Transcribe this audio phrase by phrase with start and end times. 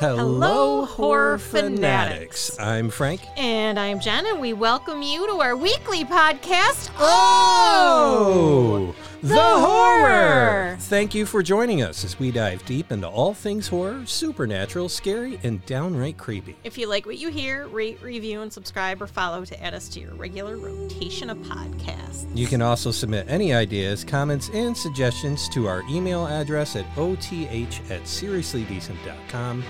[0.00, 2.58] Hello, horror fanatics.
[2.58, 3.20] I'm Frank.
[3.36, 6.90] And I'm Jen, and we welcome you to our weekly podcast.
[6.98, 8.92] Oh,
[9.28, 10.76] the horror.
[10.80, 15.40] Thank you for joining us as we dive deep into all things horror, supernatural, scary,
[15.42, 16.56] and downright creepy.
[16.62, 19.88] If you like what you hear, rate, review, and subscribe or follow to add us
[19.90, 22.26] to your regular rotation of podcasts.
[22.36, 27.32] You can also submit any ideas, comments, and suggestions to our email address at oth
[27.32, 29.64] at seriouslydecent.com.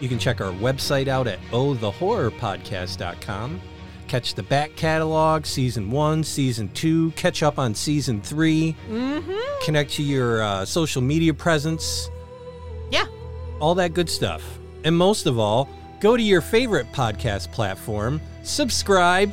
[0.00, 3.60] You can check our website out at ohthehorrorpodcast.com.
[4.08, 9.64] Catch the back catalog, season one, season two, catch up on season 3 Mm-hmm.
[9.64, 12.08] connect to your uh, social media presence,
[12.90, 13.06] Yeah.
[13.58, 14.42] all that good stuff.
[14.84, 15.68] And most of all,
[16.00, 19.32] go to your favorite podcast platform, subscribe,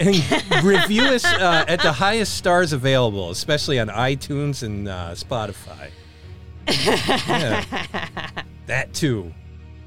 [0.00, 0.08] and
[0.64, 5.90] review us uh, at the highest stars available, especially on iTunes and uh, Spotify.
[6.68, 7.64] Yeah.
[8.66, 9.32] that too.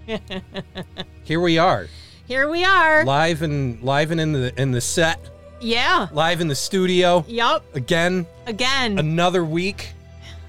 [1.23, 1.87] Here we are,
[2.31, 3.03] Here we are.
[3.03, 5.19] live and live and in the in the set,
[5.59, 6.07] Yeah.
[6.13, 7.75] live in the studio Yep.
[7.75, 8.25] again.
[8.47, 8.97] Again.
[8.97, 9.89] Another week,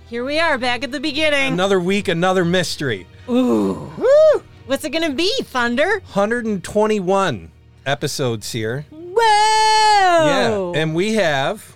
[0.09, 1.53] Here we are back at the beginning.
[1.55, 3.09] another week, another mystery.
[3.29, 3.91] Ooh.
[3.99, 4.43] Woo!
[4.67, 6.01] What's it going to be, Thunder?
[6.13, 7.51] 121
[7.85, 8.87] episodes here.
[8.93, 10.73] Whoa.
[10.75, 11.75] Yeah, and we have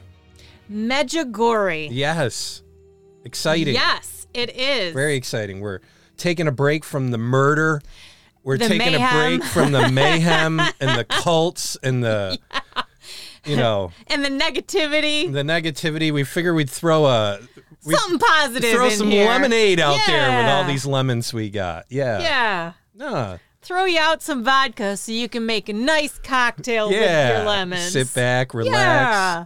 [0.72, 1.88] Medjugorje.
[1.90, 2.62] yes,
[3.24, 3.74] exciting.
[3.74, 4.94] Yes, it is.
[4.94, 5.58] Very exciting.
[5.60, 5.80] We're
[6.16, 7.82] taking a break from the murder.
[8.46, 12.38] We're The taking a break from the mayhem and the cults and the
[13.44, 15.30] you know and the negativity.
[15.32, 16.12] the negativity.
[16.12, 17.40] We figure we'd throw a
[17.80, 18.70] Something positive.
[18.72, 19.26] throw some here.
[19.26, 21.86] lemonade out there with all these lemons we got.
[21.88, 22.20] Yeah.
[22.20, 22.72] Yeah.
[22.94, 23.38] Nah.
[23.62, 27.90] Throw you out some vodka so you can make a nice cocktail with your lemons.
[27.92, 28.72] Sit back, relax.
[28.76, 29.44] Yeah.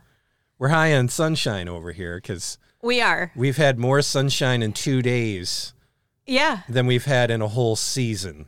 [0.59, 3.33] We're high on sunshine over here because We are.
[3.35, 5.73] we've had more sunshine in two days
[6.27, 6.61] Yeah.
[6.69, 8.45] than we've had in a whole season.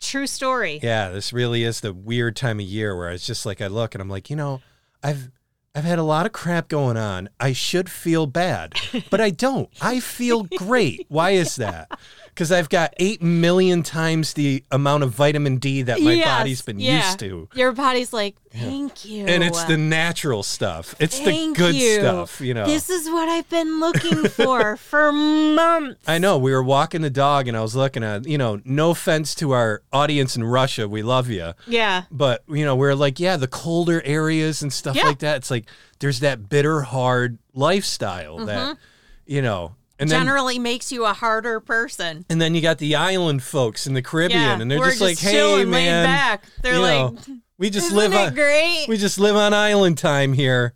[0.00, 0.80] True story.
[0.82, 3.94] Yeah, this really is the weird time of year where it's just like I look
[3.94, 4.60] and I'm like, you know,
[5.02, 5.30] I've
[5.74, 7.28] I've had a lot of crap going on.
[7.38, 8.74] I should feel bad,
[9.10, 9.68] but I don't.
[9.80, 11.04] I feel great.
[11.08, 11.90] Why is that?
[12.36, 16.60] Because I've got eight million times the amount of vitamin D that my Yes, body's
[16.60, 17.06] been yeah.
[17.06, 17.48] used to.
[17.54, 19.24] Your body's like, thank you.
[19.24, 20.94] And it's the natural stuff.
[21.00, 21.94] It's Thank the good you.
[21.94, 22.66] stuff, you know.
[22.66, 25.98] This is what I've been looking for for months.
[26.06, 26.36] I know.
[26.36, 29.52] We were walking the dog and I was looking at, you know, no offense to
[29.52, 30.86] our audience in Russia.
[30.86, 31.54] We love you.
[31.66, 32.02] Yeah.
[32.10, 35.04] But, you know, we're like, yeah, the colder areas and stuff Yeah.
[35.04, 35.38] like that.
[35.38, 35.64] It's like
[36.00, 38.80] there's that bitter, hard lifestyle that, mm-hmm.
[39.24, 40.20] you know, and then.
[40.20, 42.24] Generally makes you a harder person.
[42.28, 44.60] and then you got the island folks in the Caribbean, Yeah.
[44.60, 46.44] and they're We're just like, "Hey, man, back.
[46.62, 48.86] They're you like, know, we just Isn't live on, great?
[48.88, 50.74] we just live on island time here.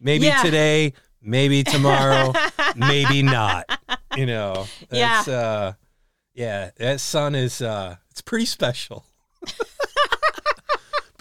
[0.00, 0.42] Maybe Yeah.
[0.42, 2.32] today, maybe tomorrow,
[2.76, 3.64] maybe not.
[4.16, 5.20] You know, Yeah.
[5.22, 5.72] uh,
[6.34, 9.04] yeah, that sun is, uh, it's pretty special.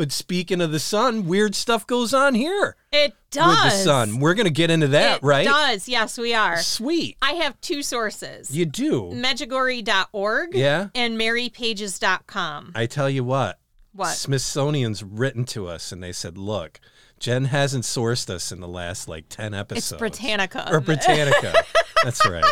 [0.01, 3.63] but speaking of the sun, weird stuff goes on here It does.
[3.65, 4.19] with the sun.
[4.19, 5.45] We're gonna get into that, it right?
[5.45, 5.87] does.
[5.87, 6.57] Yes, we are.
[6.57, 8.49] Sweet, I have two sources.
[8.49, 9.11] you do.
[9.13, 10.87] Medjugorje.org Yeah.
[10.95, 12.71] and marypages.com.
[12.73, 13.59] I tell you what,
[13.93, 14.15] What?
[14.15, 16.79] Smithsonian's written to us and they said, look,
[17.19, 19.99] Jen hasn't sourced us in the last like 10 It's episodes.
[19.99, 20.67] Britannica.
[20.71, 21.53] Or Britannica.
[22.03, 22.43] That's right.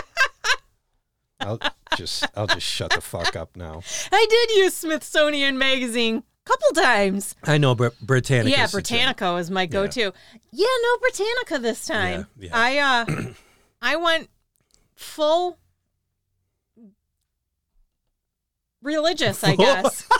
[1.39, 1.57] I'll
[1.97, 3.81] just I'll just shut the fuck up now.
[4.11, 7.35] I did use Smithsonian magazine a couple times.
[7.43, 8.49] I know Br- Britannica.
[8.57, 10.11] yeah, Britannica was my go-to.
[10.51, 12.27] Yeah, no Britannica this time.
[12.39, 12.51] Yeah, yeah.
[12.53, 12.77] I
[13.21, 13.33] uh
[13.81, 14.29] I went
[14.95, 15.57] full
[18.81, 20.07] religious, I guess.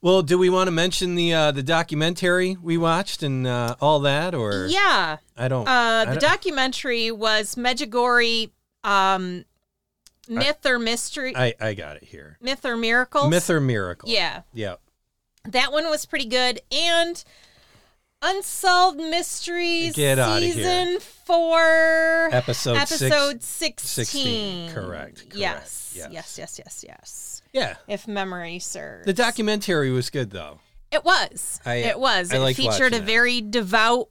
[0.00, 3.98] Well, do we want to mention the uh, the documentary we watched and uh, all
[4.00, 5.16] that, or yeah.
[5.36, 5.66] I don't.
[5.66, 8.52] Uh I the don't- documentary was Medjugorje
[8.84, 9.44] um
[10.28, 12.36] myth or mystery I I got it here.
[12.40, 13.28] myth or miracle.
[13.28, 14.08] Myth or miracle?
[14.08, 14.42] Yeah.
[14.52, 14.76] Yeah.
[15.44, 16.60] That one was pretty good.
[16.70, 17.22] And
[18.20, 20.40] Unsolved Mysteries Get here.
[20.40, 24.04] season four Episode six- episode 16.
[24.06, 25.92] 16, correct, correct, Yes.
[25.94, 26.08] yes.
[26.10, 27.42] Yes, yes, yes, yes.
[27.52, 27.76] Yeah.
[27.86, 29.06] If memory serves.
[29.06, 30.58] The documentary was good though.
[30.90, 31.60] It was.
[31.64, 32.32] I- it was.
[32.32, 34.08] I it featured a very devout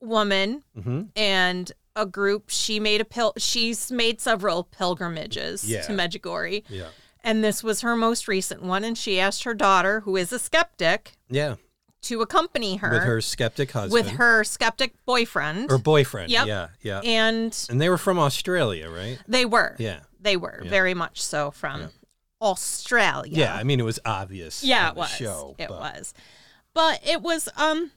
[0.00, 2.48] woman hmm and a group.
[2.48, 5.82] She made a pil- she's made several pilgrimages Yeah.
[5.82, 6.64] to Medjugorje.
[6.68, 6.88] Yeah.
[7.24, 8.84] And this was her most recent one.
[8.84, 11.56] And she asked her daughter, who is a skeptic, Yeah.
[12.02, 13.92] to accompany her With her skeptic husband.
[13.92, 15.70] with her skeptic boyfriend.
[15.72, 16.30] or boyfriend.
[16.30, 16.46] Yep.
[16.46, 16.68] Yeah.
[16.80, 17.00] Yeah.
[17.00, 19.18] and And they were from Australia, right?
[19.26, 19.74] they were.
[19.78, 20.00] Yeah.
[20.20, 20.70] They were Yeah.
[20.70, 21.86] very much so from Yeah.
[22.40, 23.32] Australia.
[23.36, 23.54] Yeah.
[23.54, 24.62] I mean, it was obvious.
[24.62, 25.10] Yeah, it was.
[25.10, 26.14] Show, it but- was.
[26.74, 27.90] But it was um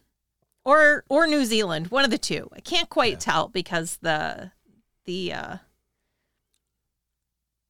[0.66, 2.50] or or New Zealand, one of the two.
[2.54, 3.19] I can't quite Yeah.
[3.19, 4.52] tell because the
[5.06, 5.58] the uh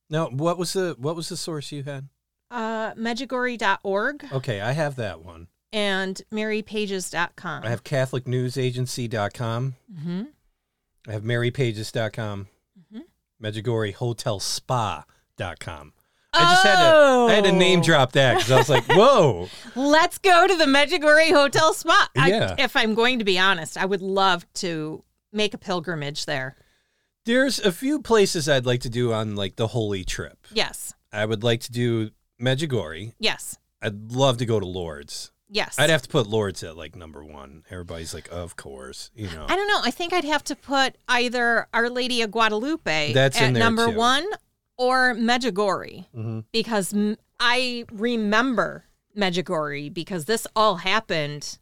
[0.09, 2.09] No, what was the what was the source you had?
[2.49, 5.47] Uh, Medjugorje.org Okay, I have that one.
[5.71, 7.63] and marypages.com.
[7.63, 9.75] I have CatholicNewsAgency.com.
[9.93, 10.23] mm-hmm.
[11.07, 12.47] I have MaryPages.com.
[12.93, 13.01] Mhm.
[13.41, 15.93] Medjugorje Hotel Spa.com.
[16.33, 16.97] I just had to
[17.29, 17.83] I had to name Oh.
[17.83, 19.49] drop that because I was like, whoa.
[19.75, 22.09] Let's go to the Medjugorje Hotel Spa.
[22.17, 26.55] I- if I'm going to be honest, I would love to make a pilgrimage there.
[27.25, 30.47] There's a few places I'd like to do on like the holy trip.
[30.51, 30.93] Yes.
[31.13, 32.11] I would like to do
[32.41, 33.13] Medjugorje.
[33.19, 33.57] Yes.
[33.81, 35.31] I'd love to go to Lourdes.
[35.49, 35.75] Yes.
[35.77, 37.63] I'd have to put Lourdes at like number one.
[37.69, 39.45] Everybody's like, of course, you know.
[39.49, 39.81] I don't know.
[39.83, 43.97] I think I'd have to put either Our Lady of Guadalupe That's at number too.
[43.97, 44.25] one
[44.81, 46.43] or Medjugorje Mhm.
[46.51, 46.91] because
[47.39, 48.85] I remember
[49.15, 51.59] Medjugorje because this all happened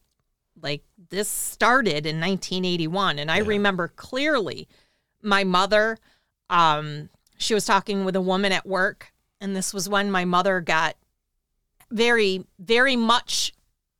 [0.62, 3.48] like this started in 1981 and I Yeah.
[3.48, 4.68] remember clearly
[5.22, 5.98] my mother
[6.50, 9.12] um she was talking with a woman at work
[9.42, 10.96] and this was when my mother got
[11.92, 13.52] very very much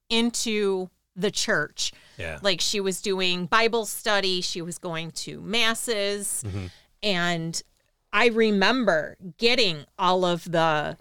[0.10, 2.40] into the church Yeah.
[2.42, 6.72] like she was doing Bible study, she was going to masses, Mhm.
[7.04, 7.62] and
[8.12, 10.98] I remember getting all of the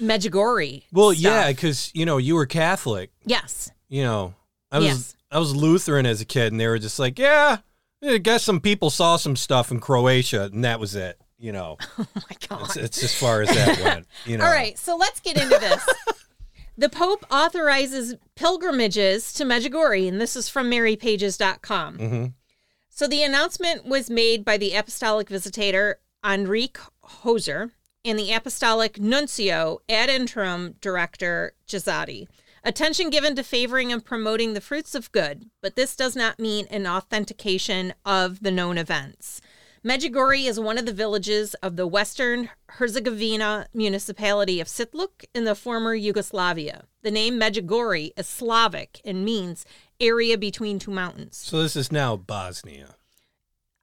[0.00, 0.84] Medjugorje.
[0.92, 1.22] Well, stuff.
[1.22, 3.10] yeah, because you know you were Catholic.
[3.24, 4.34] yes, You know,
[4.70, 5.16] I was Yes.
[5.30, 7.58] I was Lutheran as a kid, and they were just like, yeah,
[8.04, 11.18] I guess some people saw some stuff in Croatia, and that was it.
[11.38, 12.62] You know, oh my god.
[12.64, 14.06] it's, it's as far as that went.
[14.26, 15.86] You know, All right, so let's get into this.
[16.76, 21.98] the Pope authorizes pilgrimages to Medjugorje, and this is from marypages.com.
[21.98, 22.26] hmm
[22.90, 26.80] So the announcement was made by the Apostolic Visitator Enrique
[27.22, 27.70] Hoser
[28.04, 32.28] and the Apostolic Nuncio ad interim director Gizzati.
[32.62, 36.66] Attention given to favoring and promoting the fruits of good, but this does not mean
[36.70, 39.40] an authentication of the known events.
[39.82, 45.54] Medjugorje is one of the villages of the Western Herzegovina municipality of Sitluk in the
[45.54, 46.84] former Yugoslavia.
[47.00, 49.64] The name Medjugorje is Slavic and means
[49.98, 51.38] area between two mountains.
[51.38, 52.96] So this is now Bosnia.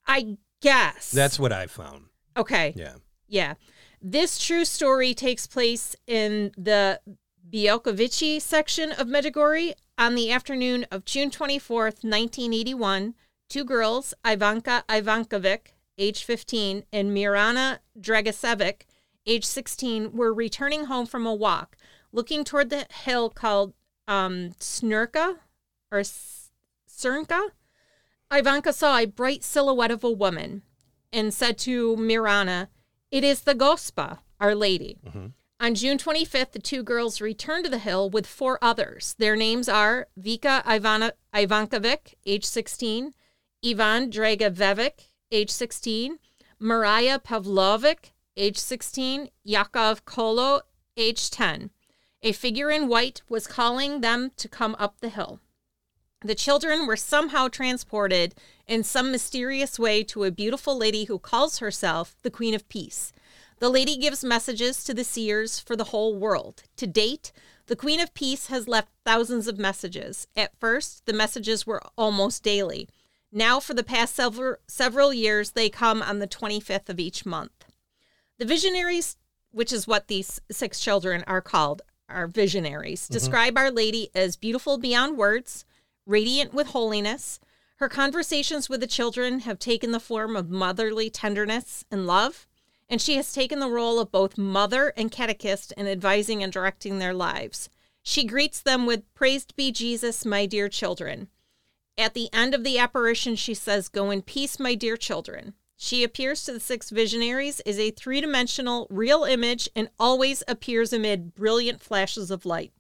[0.06, 1.10] I guess.
[1.10, 2.06] That's what I found.
[2.38, 2.74] Okay.
[2.76, 2.96] Yeah.
[3.28, 3.54] Yeah.
[4.02, 7.02] This true story takes place in the
[7.50, 13.16] Bielkovici section of Medjugorje on the afternoon of June 24th, 1981.
[13.50, 18.82] Two girls, Ivanka Ivankovic, age 15, and Mirana Dragasevic,
[19.26, 21.78] age 16, were returning home from a walk,
[22.12, 23.74] looking toward the hill called
[24.08, 25.38] um, Snurka
[25.92, 27.50] or Cernka.
[28.32, 30.62] Ivanka saw a bright silhouette of a woman
[31.12, 32.70] and said to Mirana,
[33.12, 34.98] It is the Gospa, Our Lady.
[35.06, 35.28] Mm-hmm.
[35.60, 39.16] On June 25th, the two girls returned to the hill with four others.
[39.18, 43.14] Their names are Vika Ivana, Ivankovic, age 16,
[43.66, 46.20] Ivan Dragavevic, age 16,
[46.60, 50.62] Maria Pavlovic, age 16, Yakov Kolo,
[50.96, 51.72] age 10.
[52.22, 55.40] A figure in white was calling them to come up the hill.
[56.22, 58.34] The children were somehow transported
[58.68, 63.14] in some mysterious way to a beautiful lady who calls herself the Queen of Peace.
[63.60, 66.64] The lady gives messages to the seers for the whole world.
[66.78, 67.32] To date,
[67.68, 70.28] the Queen of Peace has left thousands of messages.
[70.36, 72.90] At first, the messages were almost daily.
[73.32, 77.66] Now, for the past several, several years, they come on the 25th of each month.
[78.40, 79.18] The visionaries,
[79.52, 83.14] which is what these six children are called, are visionaries, mm-hmm.
[83.14, 85.66] describe Our Lady as beautiful beyond words,
[86.08, 87.40] radiant with holiness.
[87.76, 92.48] Her conversations with the children have taken the form of motherly tenderness and love,
[92.90, 96.98] and she has taken the role of both mother and catechist in advising and directing
[96.98, 97.70] their lives.
[98.02, 101.28] She greets them with, Praised be Jesus, my dear children.
[101.98, 105.54] At the end of the apparition, she says, Go in peace, my dear children.
[105.76, 110.92] She appears to the six visionaries as a three dimensional, real image and always appears
[110.92, 112.72] amid brilliant flashes of light.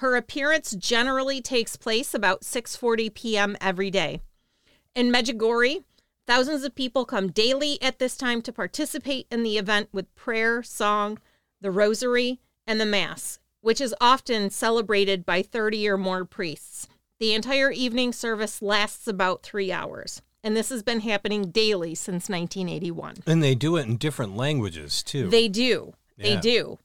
[0.00, 3.54] Her appearance generally takes place about 6:40 p.m.
[3.60, 4.22] every day.
[4.94, 5.84] In Medjugorje,
[6.26, 10.62] thousands of people come daily at this time to participate in the event with prayer,
[10.62, 11.18] song,
[11.60, 16.88] the rosary, and the mass, which is often celebrated by 30 or more priests.
[17.18, 22.30] The entire evening service lasts about 3 hours, and this has been happening daily since
[22.30, 23.16] 1981.
[23.26, 25.28] And they do it in different languages too.
[25.28, 25.92] They do.
[26.16, 26.78] They do.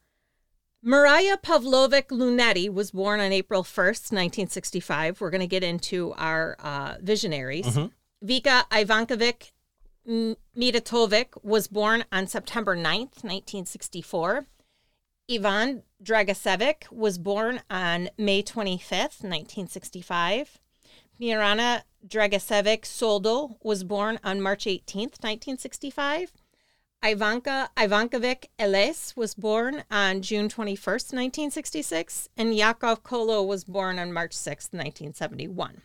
[0.88, 5.20] Mariah Pavlovic Lunetti was born on April 1st, 1965.
[5.20, 7.66] We're going to get into our uh, visionaries.
[7.66, 7.92] Mhm.
[8.24, 9.52] Vika Ivankovic
[10.08, 14.46] M- Midatovic was born on September 9th, 1964.
[15.28, 20.60] Ivan Dragasevic was born on May 25th, 1965.
[21.20, 26.32] Mirana Dragasevic Soldel was born on March 18th, 1965.
[27.08, 34.12] Ivanka Ivankovic Elez was born on June 21st, 1966, and Yakov Kolo was born on
[34.12, 35.84] March 6th, 1971.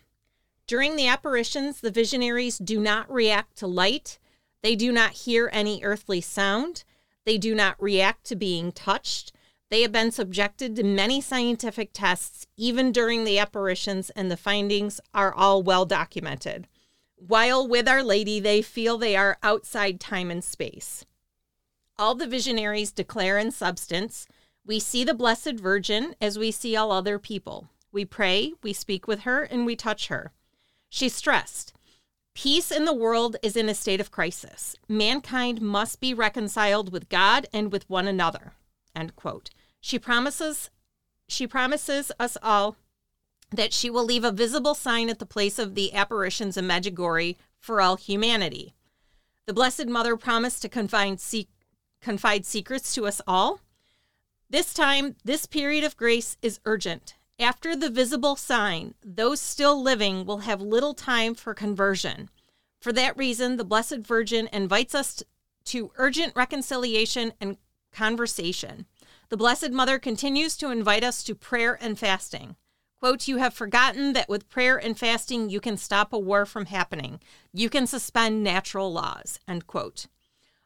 [0.65, 4.17] During the apparitions, the visionaries do not react to light,
[4.63, 6.85] they do not hear any earthly sound,
[7.23, 9.31] they do not react to being touched.
[9.69, 14.99] They have been subjected to many scientific tests, even during the apparitions, and the findings
[15.13, 16.67] are all well documented.
[17.15, 21.05] While with Our Lady, they feel they are outside time and space.
[22.01, 24.27] All the visionaries declare in substance
[24.65, 27.69] we see the Blessed Virgin as we see all other people.
[27.91, 30.31] We pray, we speak with her, and we touch her.
[30.89, 31.73] She stressed
[32.33, 34.75] Peace in the world is in a state of crisis.
[34.89, 38.53] Mankind must be reconciled with God and with one another.
[38.95, 39.51] End quote.
[39.79, 40.71] She promises
[41.27, 42.77] she promises us all
[43.51, 47.35] that she will leave a visible sign at the place of the apparitions in Medjugorje
[47.59, 48.73] for all humanity.
[49.45, 51.19] The Blessed Mother promised to confine,
[52.01, 53.61] confide secrets to us all.
[54.49, 57.15] This time, this period of grace is urgent.
[57.39, 62.29] After the visible sign, those still living will have little time for conversion.
[62.81, 65.23] For that reason, the Blessed Virgin invites us
[65.65, 67.57] to urgent reconciliation and
[67.91, 68.85] conversation.
[69.29, 72.57] The Blessed Mother continues to invite us to prayer and fasting.
[72.99, 76.65] Quote, You have forgotten that with prayer and fasting, you can stop a war from
[76.65, 77.19] happening.
[77.53, 79.39] You can suspend natural laws.
[79.47, 80.07] End quote.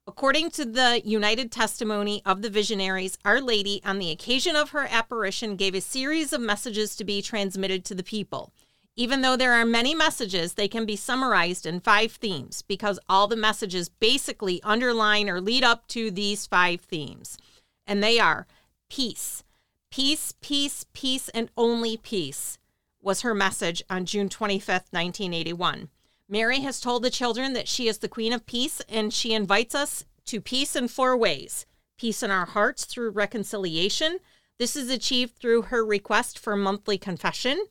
[0.07, 4.87] According to the United Testimony of the Visionaries, Our Lady, on the occasion of her
[4.87, 8.53] apparition, gave a series of messages to be transmitted to the people.
[8.95, 13.27] Even though there are many messages, they can be summarized in five themes because all
[13.27, 17.39] the messages basically underline or lead up to these five themes.
[17.87, 18.45] And they are
[18.89, 19.43] peace,
[19.89, 22.59] peace, peace, peace, and only peace
[23.01, 25.89] was her message on June 25th, 1981.
[26.27, 29.75] Mary has told the children that she is the Queen of Peace, and she invites
[29.75, 31.65] us to peace in four ways
[31.97, 34.17] peace in our hearts through reconciliation.
[34.59, 37.65] This is achieved through her request for monthly confession,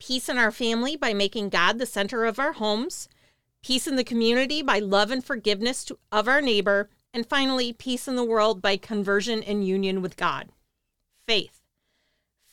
[0.00, 3.08] peace in our family by making God the center of our homes,
[3.62, 8.08] peace in the community by love and forgiveness to, of our neighbor, and finally, peace
[8.08, 10.48] in the world by conversion and union with God.
[11.26, 11.60] Faith.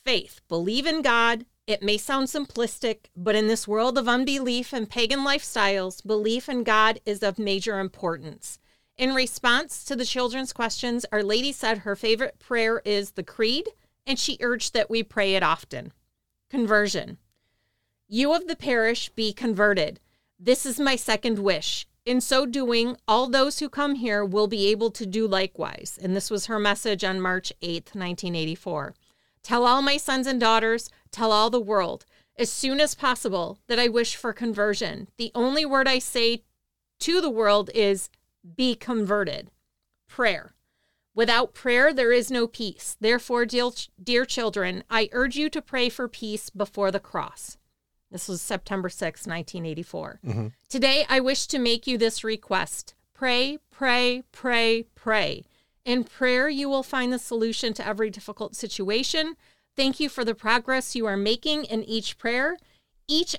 [0.03, 0.41] Faith.
[0.47, 5.19] Believe in God, it may sound simplistic, but in this world of unbelief and pagan
[5.19, 8.59] lifestyles, belief in God is of major importance.
[8.97, 13.67] In response to the children's questions, Our Lady said her favorite prayer is the Creed,
[14.05, 15.91] and she urged that we pray it often.
[16.49, 17.17] Conversion.
[18.07, 19.99] You of the parish be converted.
[20.39, 21.87] This is my second wish.
[22.05, 25.97] In so doing, all those who come here will be able to do likewise.
[25.99, 28.93] And this was her message on March 8th, 1984.
[29.45, 33.77] Tell all my sons and daughters, tell all the world, as soon as possible, that
[33.77, 35.07] I wish for conversion.
[35.17, 36.41] The only word I say
[37.01, 38.09] to the world is
[38.55, 39.51] be converted.
[40.07, 40.55] Prayer.
[41.13, 42.97] Without prayer, there is no peace.
[42.99, 43.69] Therefore, dear,
[44.03, 47.59] dear children, I urge you to pray for peace before the cross.
[48.09, 50.21] This was September 6, 1984.
[50.25, 50.47] Mm-hmm.
[50.69, 55.43] Today, I wish to make you this request pray, pray, pray, pray.
[55.85, 59.37] In prayer, you will find the solution to every difficult situation.
[59.75, 62.57] Thank you for the progress you are making in each prayer.
[63.07, 63.35] Each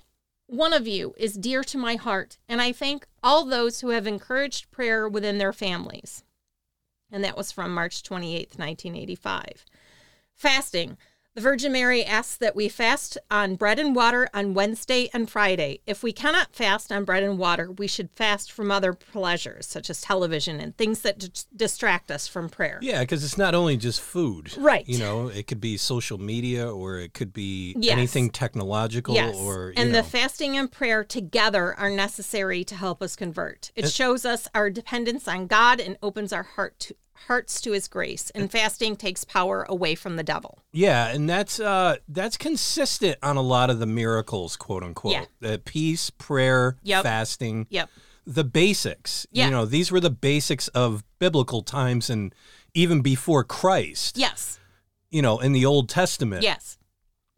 [0.47, 4.07] one of you is dear to my heart, and I thank all those who have
[4.07, 6.23] encouraged prayer within their families.
[7.11, 9.65] And that was from March 28, 1985.
[10.37, 10.97] Fasting.
[11.37, 15.81] The Virgin Mary asks that we fast on bread and water on Wednesday and Friday.
[15.87, 19.91] If we cannot fast on bread and water, we should fast from other pleasures, such
[19.91, 22.79] as television and things that d- distract us from prayer.
[22.81, 24.57] Yeah, because it's not only just food.
[24.57, 24.89] Right.
[24.89, 27.93] You know, it could be social media or it could be Yes.
[27.93, 29.37] anything technological Yes.
[29.37, 29.99] or, and know.
[29.99, 33.73] the fasting and prayer together are necessary to help us convert.
[33.77, 37.89] It shows us our dependence on God and opens our heart to, hearts to his
[37.89, 38.31] grace.
[38.35, 40.59] And fasting takes power away from the devil.
[40.73, 45.13] Yeah, and that's uh that's consistent on a lot of the miracles, quote unquote.
[45.13, 45.25] Yeah.
[45.41, 47.03] The peace, prayer, Yep.
[47.03, 47.67] fasting.
[47.71, 47.89] Yep.
[48.27, 49.27] The basics.
[49.31, 49.47] Yeah.
[49.47, 52.35] You know, these were the basics of biblical times and
[52.75, 54.17] even before Christ.
[54.19, 54.59] Yes.
[55.11, 56.43] You know, in the Old Testament.
[56.43, 56.77] Yes.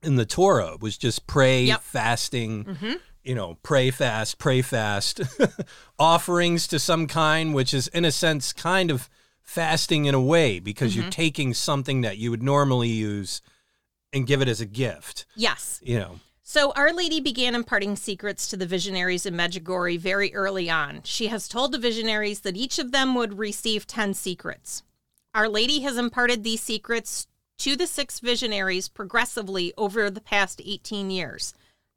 [0.02, 1.82] In the Torah it was just pray, Yep.
[1.82, 2.92] fasting, Mm-hmm.
[3.22, 5.20] you know, pray fast, pray fast.
[5.98, 9.08] Offerings to some kind, which is in a sense kind of
[9.48, 11.00] fasting in a way because Mm-hmm.
[11.00, 13.40] you're taking something that you would normally use
[14.12, 15.24] and give it as a gift.
[15.34, 15.80] Yes.
[15.82, 20.68] You know, So, Our Lady began imparting secrets to the visionaries in Medjugorje very early
[20.68, 21.00] on.
[21.02, 24.82] She has told the visionaries that each of them would receive 10 secrets.
[25.34, 27.26] Our Lady has imparted these secrets
[27.58, 31.54] to the six visionaries progressively over the past 18 years.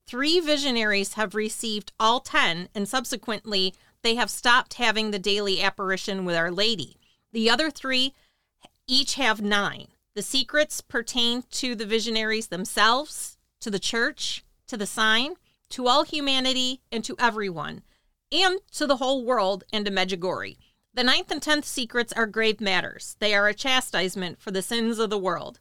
[0.07, 6.23] Three visionaries have received all 10, and subsequently, they have stopped having the daily apparition
[6.25, 6.97] with Our Lady.
[7.31, 8.13] The other three
[8.87, 9.87] each have nine.
[10.15, 15.35] The secrets pertain to the visionaries themselves, to the church, to the sign,
[15.69, 17.83] to all humanity, and to everyone,
[18.31, 20.57] and to the whole world and to Medjugorje.
[20.93, 23.15] The ninth and tenth secrets are grave matters.
[23.19, 25.59] They are a chastisement for the sins of the world.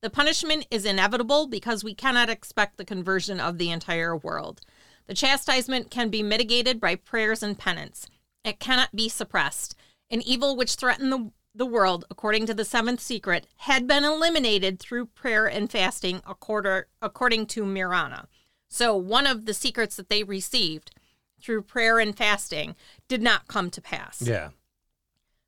[0.00, 4.62] The punishment is inevitable because we cannot expect the conversion of the entire world.
[5.06, 8.06] The chastisement can be mitigated by prayers and penance.
[8.42, 9.74] It cannot be suppressed.
[10.10, 14.78] An evil which threatened the, the world, according to the seventh secret, had been eliminated
[14.78, 18.28] through prayer and fasting, according, according to Mirana.
[18.68, 20.90] So, one of the secrets that they received
[21.40, 22.74] through prayer and fasting
[23.08, 24.22] did not come to pass.
[24.22, 24.50] Yeah.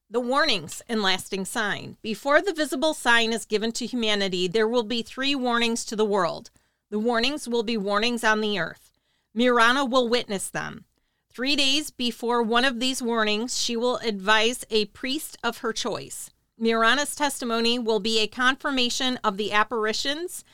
[0.08, 1.96] The warnings and lasting sign.
[2.02, 6.04] Before the visible sign is given to humanity, there will be three warnings to the
[6.04, 6.50] world.
[6.90, 8.92] The warnings will be warnings on the earth.
[9.34, 10.85] Mirana will witness them.
[11.36, 16.30] Three days before one of these warnings, she will advise a priest of her choice.
[16.58, 20.44] Mirana's testimony will be a confirmation of the apparitions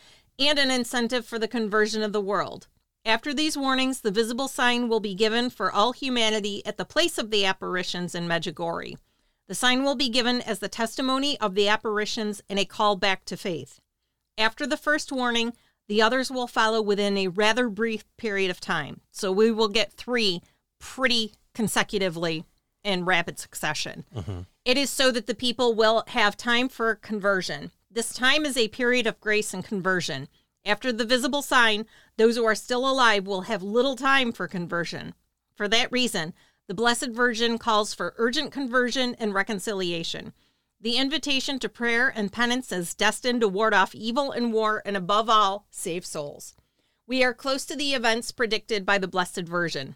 [0.41, 2.67] and an incentive for the conversion of the world.
[3.05, 7.17] After these warnings, the visible sign will be given for all humanity at the place
[7.17, 8.97] of the apparitions in Medjugorje.
[9.47, 13.25] The sign will be given as the testimony of the apparitions and a call back
[13.27, 13.79] to faith.
[14.37, 15.53] After the first warning,
[15.87, 19.01] the others will follow within a rather brief period of time.
[19.13, 20.43] So we will get three
[20.83, 22.45] pretty consecutively
[22.83, 24.05] in rapid succession.
[24.15, 24.41] Mm-hmm.
[24.65, 27.71] It is so that the people will have time for conversion.
[27.89, 30.29] This time is a period of grace and conversion.
[30.65, 31.87] After the visible sign,
[32.17, 35.15] those who are still alive will have little time for conversion.
[35.55, 36.35] For that reason,
[36.67, 40.33] the Blessed Virgin calls for urgent conversion and reconciliation.
[40.81, 44.97] The invitation to prayer and penance is destined to ward off evil and war and,
[44.97, 46.57] above all, save souls.
[47.07, 49.95] We are close to the events predicted by the Blessed Virgin.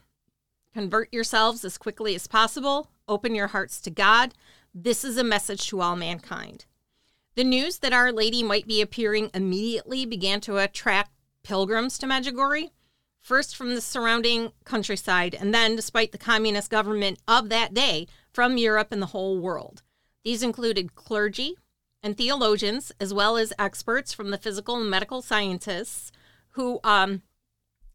[0.76, 2.90] Convert yourselves as quickly as possible.
[3.09, 4.35] Open your hearts to God.
[4.75, 6.66] This is a message to all mankind.
[7.35, 11.12] The news that Our Lady might be appearing immediately began to attract
[11.43, 12.73] pilgrims to Medjugorje,
[13.23, 18.58] first from the surrounding countryside, and then, despite the communist government of that day, from
[18.58, 19.82] Europe and the whole world.
[20.25, 21.56] These included clergy
[22.02, 26.12] and theologians, as well as experts from the physical and medical scientists
[26.50, 27.23] who um,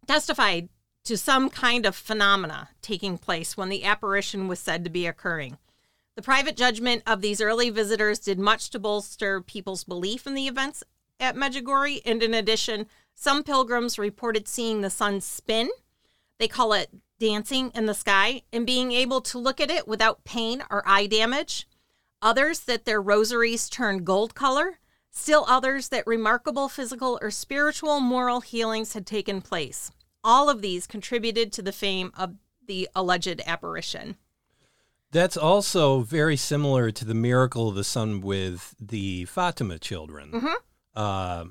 [0.08, 0.70] testified
[1.04, 5.58] to some kind of phenomena taking place when the apparition was said to be occurring.
[6.16, 10.48] The private judgment of these early visitors did much to bolster people's belief in the
[10.48, 10.84] events
[11.20, 15.70] at Medjugorje, and in addition, some pilgrims reported seeing the sun spin.
[16.38, 20.24] They call it dancing in the sky and being able to look at it without
[20.24, 21.68] pain or eye damage.
[22.22, 24.80] Others that their rosaries turned gold color.
[25.12, 29.92] Still others that remarkable physical or spiritual moral healings had taken place.
[30.24, 32.36] All of these contributed to the fame of
[32.68, 34.18] the alleged apparition.
[35.12, 40.32] That's also very similar to the miracle of the sun with the Fatima children.
[40.32, 40.54] Mhm.
[40.96, 41.46] Uh,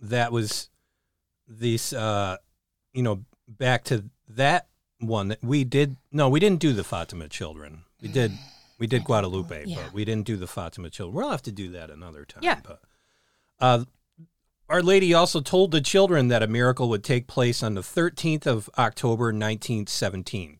[0.00, 0.68] that was
[1.48, 2.36] these, uh,
[2.92, 5.96] you know, back to that one that we did.
[6.10, 7.84] No, we didn't do the Fatima children.
[8.00, 8.32] We did,
[8.78, 9.82] we did Guadalupe, Yeah.
[9.84, 11.14] but we didn't do the Fatima children.
[11.16, 12.42] We'll have to do that another time.
[12.42, 12.60] Yeah.
[12.62, 12.82] But,
[13.60, 13.84] uh,
[14.72, 18.46] our Lady also told the children that a miracle would take place on the 13th
[18.46, 20.58] of October, 1917.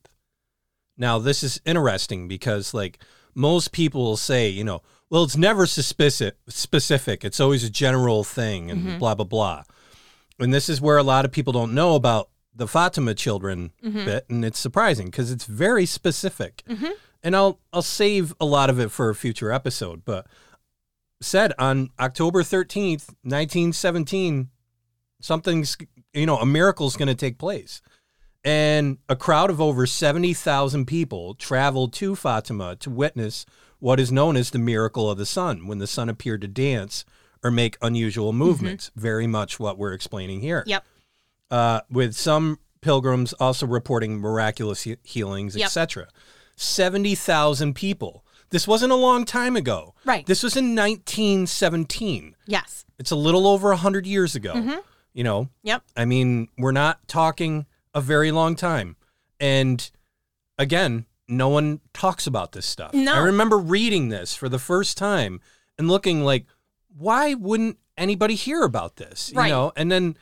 [0.99, 2.99] Now, this is interesting because, like,
[3.35, 7.25] most people will say, you know, well, it's never suspicious, specific.
[7.25, 8.99] It's always a general thing and mm-hmm.
[8.99, 9.63] blah, blah, blah.
[10.39, 14.05] And this is where a lot of people don't know about the Fatima children mm-hmm.
[14.05, 14.27] bit.
[14.29, 16.63] And it's surprising because it's very specific.
[16.69, 16.93] Mm-hmm.
[17.23, 20.05] And I'll, I'll save a lot of it for a future episode.
[20.05, 20.27] But
[21.23, 24.49] said on October 13th, 1917,
[25.21, 25.77] something's,
[26.13, 27.81] you know, a miracle's going to take place.
[28.45, 33.47] And a crowd of over 70,000 people traveled to Fatima to witness
[33.79, 37.05] what is known as the miracle of the sun, when the sun appeared to dance
[37.45, 38.91] or make unusual movements.
[38.97, 40.65] Very much what we're explaining here.
[40.67, 40.85] Yep.
[41.51, 45.67] Uh, with some pilgrims also reporting miraculous he- healings, Yep.
[45.67, 46.09] etc.
[46.57, 48.25] 70,000 people.
[48.53, 49.95] This wasn't a long time ago.
[50.05, 50.25] Right.
[50.25, 52.37] This was in 1917.
[52.47, 52.85] Yes.
[52.99, 54.53] It's a little over 100 years ago.
[54.53, 54.75] Hmm.
[55.13, 55.83] You know, Yep.
[55.97, 58.97] I mean, we're not talking a very long time.
[59.41, 59.91] And
[60.59, 62.95] again, no one talks about this stuff.
[62.95, 63.15] No.
[63.15, 65.41] I remember reading this for the first time
[65.79, 66.47] and looking like,
[66.97, 69.33] why wouldn't anybody hear about this?
[69.35, 69.47] Right.
[69.49, 70.17] You know, and then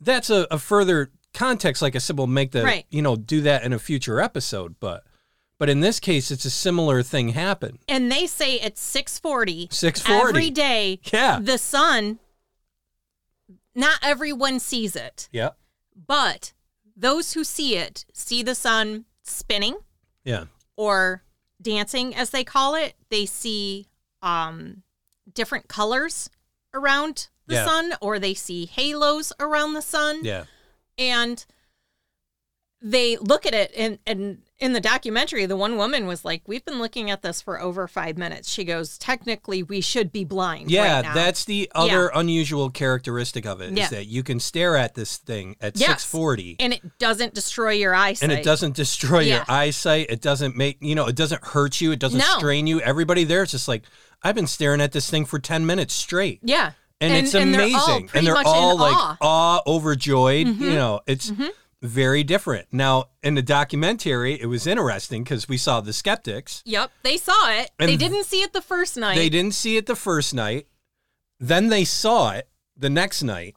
[0.00, 1.82] that's a, a further context.
[1.82, 2.86] Like I said, we'll make the Right.
[2.90, 4.76] you know, do that in a future episode.
[4.80, 5.04] But
[5.62, 7.78] but in this case, it's a similar thing happened.
[7.88, 10.28] And they say it's 640 640.
[10.28, 10.98] every day.
[11.12, 11.38] Yeah.
[11.40, 12.18] The sun,
[13.72, 15.50] not everyone sees it, Yeah.
[15.94, 16.52] but
[16.96, 19.76] those who see it see the sun spinning
[20.24, 20.46] Yeah.
[20.74, 21.22] or
[21.60, 23.86] dancing, as they call it, they see
[24.20, 24.82] um,
[25.32, 26.28] different colors
[26.74, 27.66] around the Yeah.
[27.66, 30.46] sun, or they see halos around the sun, Yeah.
[30.98, 31.46] and
[32.80, 33.72] they look at it.
[33.76, 37.42] And, and in the documentary, the one woman was like, "We've been looking at this
[37.42, 41.44] for over five minutes." She goes, "Technically, we should be blind." Yeah, right now." that's
[41.44, 43.88] the other unusual characteristic of it is Yeah.
[43.88, 45.88] that you can stare at this thing at Yes.
[46.02, 48.22] 640 and it doesn't destroy your eyesight.
[48.30, 50.06] and it doesn't destroy your eyesight.
[50.08, 51.92] It doesn't make, you know, it doesn't hurt you.
[51.92, 52.38] It doesn't No.
[52.38, 52.80] strain you.
[52.80, 53.82] Everybody there is just like,
[54.22, 56.38] I've been staring at this thing for 10 minutes straight.
[56.44, 56.70] Yeah,
[57.00, 57.78] And, it's and they're amazing.
[57.78, 59.16] all and they're all like awe.
[59.20, 60.46] awe, overjoyed.
[60.46, 60.60] Mhm.
[60.60, 61.32] You know, it's
[61.82, 62.68] very different.
[62.72, 66.62] Now, in the documentary, it was interesting because we saw the skeptics.
[66.64, 67.70] Yep, they saw it.
[67.78, 69.16] They didn't see it the first night.
[69.16, 70.66] They didn't see it the first night.
[71.40, 73.56] Then they saw it the next night.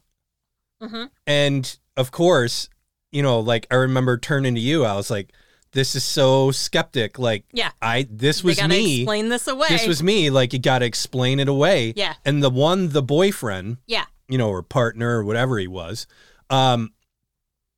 [0.81, 1.09] Mhm.
[1.27, 2.67] And of course,
[3.11, 5.31] you know, like I remember turning to you, I was like,
[5.71, 7.19] this is so skeptic.
[7.19, 7.71] Like, Yeah.
[7.81, 9.01] I, this was me.
[9.01, 9.67] explain this away.
[9.69, 10.29] This was me.
[10.29, 11.93] Like, you got to explain it away.
[11.95, 12.13] Yeah.
[12.25, 16.07] And the one, the boyfriend, yeah, you know, or partner or whatever he was,
[16.49, 16.93] um,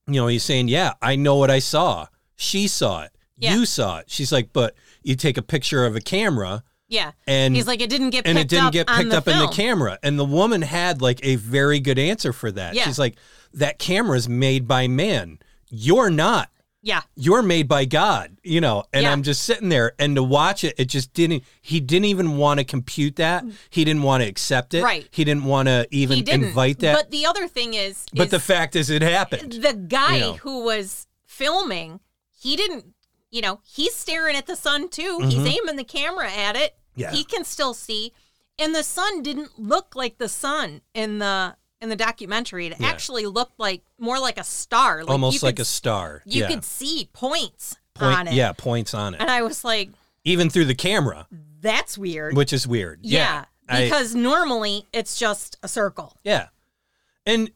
[0.08, 2.08] you know, he's saying, yeah, I know what I saw.
[2.36, 3.12] She saw it.
[3.38, 3.56] Yeah.
[3.56, 4.10] You saw it.
[4.10, 7.12] She's like, but you take a picture of a camera yeah.
[7.28, 9.38] and He's like, it didn't get and picked it didn't up get picked up in
[9.40, 10.00] the camera.
[10.02, 12.74] And the woman had like a very good answer for that.
[12.74, 12.84] Yeah.
[12.84, 13.18] She's like,
[13.54, 15.40] that camera's made by man.
[15.70, 16.50] You're not.
[16.88, 18.86] Yeah, You're made by God, you know.
[18.94, 19.12] And Yeah.
[19.12, 22.60] I'm just sitting there and to watch it, it just didn't he didn't even want
[22.62, 23.44] to compute that.
[23.70, 24.84] He didn't want to accept it.
[24.84, 25.06] Right.
[25.12, 26.96] He didn't want to even invite that.
[26.96, 29.52] But the other thing is, But is the fact is it happened.
[29.52, 30.34] the guy you know.
[30.36, 32.00] who was filming,
[32.32, 32.94] he didn't.
[33.32, 35.20] You know, he's staring at the sun too.
[35.24, 36.72] He's aiming the camera at it.
[36.72, 37.02] Mm-hmm.
[37.02, 37.12] Yeah.
[37.12, 38.14] He can still see,
[38.58, 42.68] and the sun didn't look like the sun in the in the documentary.
[42.68, 42.88] It Yeah.
[42.88, 46.22] actually looked like more like a star, like Almost like could a star.
[46.26, 46.48] you yeah.
[46.48, 48.34] could see points Point, on it.
[48.34, 49.22] yeah, points on it.
[49.22, 49.90] And I was like,
[50.24, 51.28] Even through the camera,
[51.62, 52.36] that's weird.
[52.36, 53.00] which is weird.
[53.04, 53.46] yeah.
[53.70, 56.16] I- because normally it's just a circle.
[56.24, 56.48] Yeah.
[57.26, 57.52] And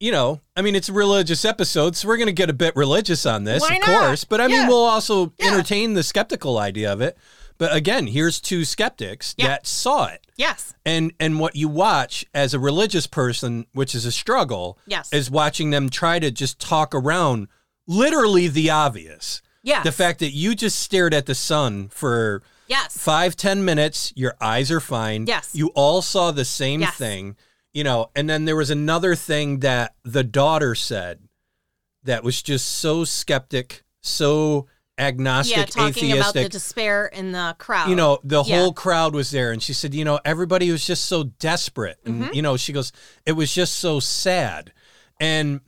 [0.00, 3.24] you know, I mean it's a religious episode, so we're gonna get a bit religious
[3.26, 4.00] on this, Why of not?
[4.00, 4.24] course.
[4.24, 5.46] But I mean we'll also Yeah.
[5.52, 7.16] entertain the skeptical idea of it.
[7.58, 9.48] But again, here's two skeptics Yeah.
[9.48, 10.26] that saw it.
[10.36, 10.74] Yes.
[10.86, 15.12] And and what you watch as a religious person, which is a struggle, Yes.
[15.12, 17.48] is watching them try to just talk around
[17.86, 19.42] literally the obvious.
[19.62, 19.82] Yes.
[19.84, 22.96] The fact that you just stared at the sun for Yes.
[22.96, 25.50] five ten minutes your eyes are fine Yes.
[25.52, 26.94] you all saw the same Yes.
[26.96, 27.34] thing
[27.72, 31.20] you know and then there was another thing that the daughter said
[32.04, 34.66] that was just so skeptic so
[34.98, 37.88] agnostic yeah, talking about the despair in the crowd.
[37.88, 38.58] you know the Yeah.
[38.58, 42.22] whole crowd was there and she said you know everybody was just so desperate and
[42.24, 42.34] Mm-hmm.
[42.34, 42.92] you know she goes
[43.24, 44.72] it was just so sad
[45.20, 45.60] and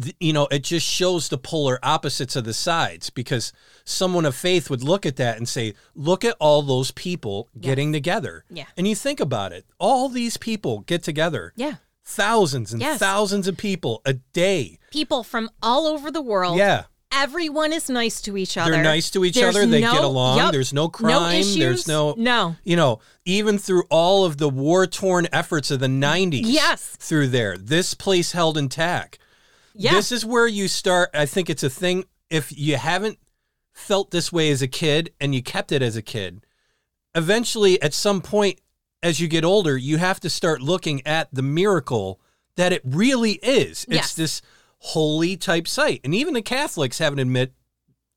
[0.00, 3.52] th- you know it just shows the polar opposites of the sides because
[3.84, 7.92] someone of faith would look at that and say look at all those people getting
[7.92, 8.66] together Yeah.
[8.76, 11.76] and you think about it all these people get together Yeah.
[12.04, 12.98] thousands and Yes.
[12.98, 16.56] thousands of people a day People from all over the world.
[16.58, 18.70] yeah Everyone is nice to each other.
[18.70, 20.52] they're nice to each There's other they no- get along Yep.
[20.52, 21.56] there's no crime No issues.
[21.56, 22.56] there's no No.
[22.62, 26.46] you know, even through all of the war torn efforts of the 90s.
[26.46, 26.96] Yes.
[27.00, 29.18] Through there, this place held intact.
[29.74, 29.92] Yeah.
[29.94, 31.10] This is where you start.
[31.12, 32.04] I think it's a thing.
[32.30, 33.18] If you haven't
[33.72, 36.44] felt this way as a kid and you kept it as a kid,
[37.14, 38.60] eventually at some point
[39.02, 42.20] as you get older, you have to start looking at the miracle
[42.56, 43.84] that it really is.
[43.88, 44.14] It's Yes.
[44.14, 44.42] this
[44.80, 46.00] holy type site.
[46.04, 47.52] And even the Catholics haven't admit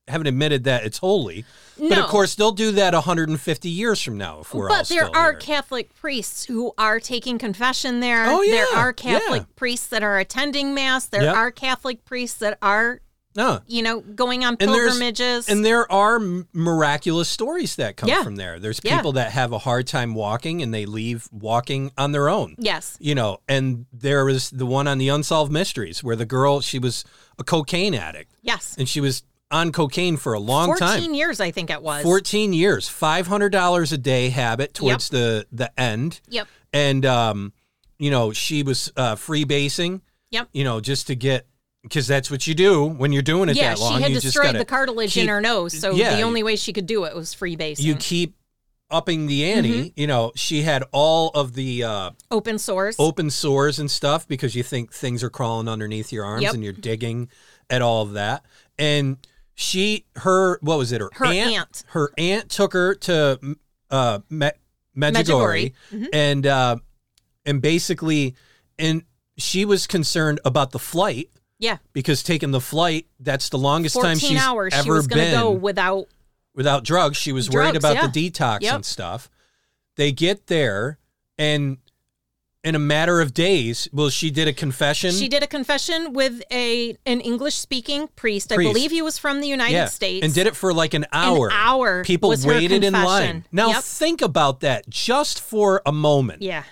[0.10, 1.46] haven't admitted that it's holy.
[1.80, 5.06] But of course they'll do that 150 years from now if we're all but there
[5.16, 5.40] are here.
[5.40, 8.26] Catholic priests who are taking confession there.
[8.28, 8.52] Oh, yeah.
[8.52, 9.54] There are Catholic Yeah.
[9.56, 11.06] priests that are attending mass.
[11.06, 11.36] There Yep.
[11.38, 13.00] are Catholic priests that are,
[13.36, 13.62] No.
[13.68, 15.50] you know, going on And pilgrimages.
[15.50, 16.20] And there are
[16.54, 18.24] miraculous stories that come Yeah.
[18.24, 18.60] from there.
[18.60, 18.96] There's Yeah.
[18.98, 22.56] people that have a hard time walking and they leave walking on their own.
[22.60, 22.96] yes.
[23.00, 26.80] You know, and there was the one on the Unsolved Mysteries where the girl, she
[26.80, 27.04] was
[27.40, 28.76] a cocaine addict Yes.
[28.78, 31.14] and she was on cocaine for a long 14 time.
[31.14, 32.04] years, I think it was.
[32.04, 36.22] 14 years, $500 a day habit towards the, the end.
[36.30, 36.48] Yep.
[36.72, 37.54] And, um,
[38.00, 40.50] you know, she was uh, freebasing, Yep.
[40.54, 41.46] you know, just to get,
[41.84, 43.98] because that's what you do when you're doing it Yeah, that long.
[43.98, 46.56] she had you destroyed the cartilage keep- in her nose, so yeah, the only way
[46.56, 47.80] she could do it was freebasing.
[47.84, 48.36] you keep
[48.90, 49.70] upping the ante.
[49.90, 50.00] Mm-hmm.
[50.00, 52.96] You know, she had all of the uh, Open source.
[53.00, 56.54] open sores and stuff because you think things are crawling underneath your arms Yep.
[56.54, 57.30] and you're digging
[57.72, 58.46] at all of that.
[58.78, 59.18] And
[59.56, 61.02] she, her, what was it?
[61.02, 61.84] Her, Her aunt.
[61.88, 63.58] Her aunt took her to
[63.90, 64.52] uh, Me-
[64.96, 66.08] Medjugorje, Medjugorje.
[66.14, 66.76] and uh,
[67.46, 68.36] and basically,
[68.78, 69.04] and
[69.38, 71.30] she was concerned about the flight
[71.64, 71.78] yeah.
[71.94, 75.52] because taking the flight that's the longest time she's hours ever she was been go
[75.52, 76.08] without
[76.56, 77.18] without drugs.
[77.18, 78.08] She was worried about yeah.
[78.08, 78.76] the detox Yep.
[78.76, 79.30] and stuff.
[79.96, 81.00] They get there,
[81.38, 81.78] and
[82.64, 85.12] in a matter of days, well, she did a confession.
[85.12, 88.52] She did a confession with a an English speaking priest.
[88.52, 90.24] I believe he was from the United yeah, States.
[90.24, 91.52] and did it for like an hour.
[91.52, 93.46] hour People waited in line.
[93.52, 93.84] Now Yep.
[93.84, 96.42] think about that just for a moment.
[96.42, 96.64] Yeah.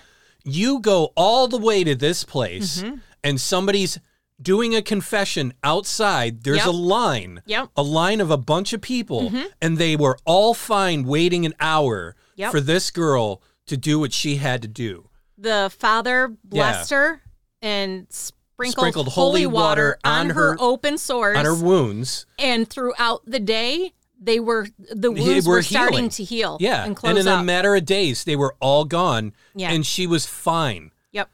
[0.44, 2.96] you go all the way to this place Mm-hmm.
[3.22, 3.98] and somebody's
[4.42, 6.66] doing a confession outside there's Yep.
[6.66, 7.64] a line Yep.
[7.64, 7.80] Mm-hmm.
[7.80, 12.16] a line of a bunch of people and they were all fine waiting an hour
[12.36, 12.50] Yep.
[12.50, 17.22] for this girl to do what she had to do The father blessed her
[17.60, 21.36] and sprinkled, Sprinkled holy holy water on, on her, her- open sores.
[21.38, 26.22] on her wounds and throughout the day, they were the wounds were were, starting to
[26.24, 26.56] heal.
[26.60, 27.40] yeah and close in up.
[27.40, 29.72] a matter of days they were all gone Yeah.
[29.72, 31.28] and she was fine yep.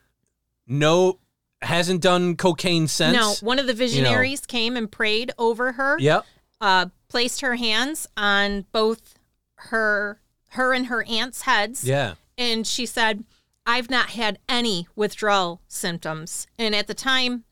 [0.67, 1.19] no
[1.63, 3.17] hasn't done cocaine since.
[3.17, 5.99] No, one of the visionaries came and prayed over her.
[5.99, 6.25] yep.
[6.61, 9.15] uh, placed her hands on both
[9.57, 11.85] her her and her aunt's heads.
[11.85, 12.15] Yeah.
[12.37, 13.25] And she said
[13.67, 16.47] i've not had any withdrawal symptoms.
[16.59, 17.45] And at the time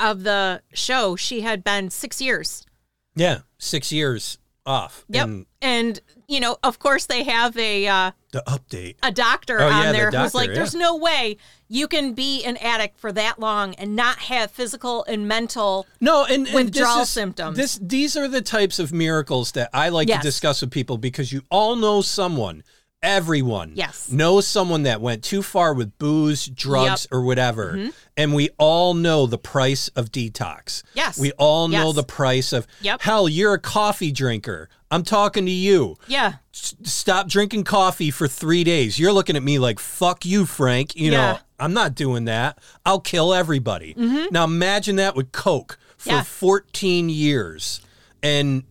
[0.00, 2.66] of the show she had been six years.
[3.14, 5.04] Yeah six years off.
[5.08, 5.24] Yep.
[5.24, 9.66] And and you know of course they have a uh, the update a doctor Oh,
[9.68, 10.54] on yeah, the there who's doctor, like yeah.
[10.54, 11.36] there's no way
[11.68, 16.24] you can be an addict for that long and not have physical and mental No,
[16.24, 17.56] and, and Withdrawal this is, symptoms.
[17.56, 20.22] This these are the types of miracles that I like Yes.
[20.22, 22.62] to discuss with people because you all know someone,
[23.02, 24.10] everyone, Yes.
[24.10, 26.98] knows someone that went too far with booze, drugs, Yep.
[26.98, 27.14] Mm-hmm.
[27.16, 30.82] or whatever, and we all know the price of detox.
[30.94, 31.18] Yes.
[31.18, 31.96] we all know Yes.
[31.96, 32.66] the price of.
[32.80, 33.02] Yep.
[33.02, 34.68] Hell, you're a coffee drinker.
[34.94, 35.96] I'm talking to you.
[36.06, 38.98] yeah S- Stop drinking coffee for three days.
[38.98, 40.94] You're looking at me like, fuck you, Frank.
[40.96, 41.18] You Yeah.
[41.32, 42.58] know, I'm not doing that.
[42.86, 43.94] I'll kill everybody.
[44.30, 46.16] Now imagine that with Coke for Mm-hmm.
[46.18, 46.22] Yeah.
[46.22, 47.80] 14 years
[48.22, 48.64] and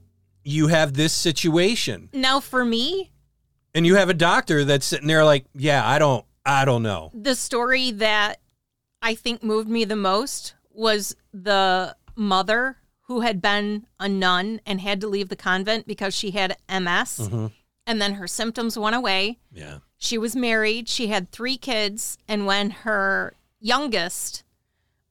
[0.43, 3.11] you have this situation now for me
[3.75, 7.09] and you have a doctor that's sitting there like, yeah, I don't, I don't know.
[7.13, 8.39] the story that
[9.01, 12.77] I think moved me the most was the mother
[13.07, 17.19] who had been a nun and had to leave the convent because she had MS.
[17.27, 17.47] Mm-hmm.
[17.85, 19.39] And then her symptoms went away.
[19.51, 19.79] Yeah.
[19.97, 22.17] She was married, she had three kids.
[22.27, 24.43] And when her youngest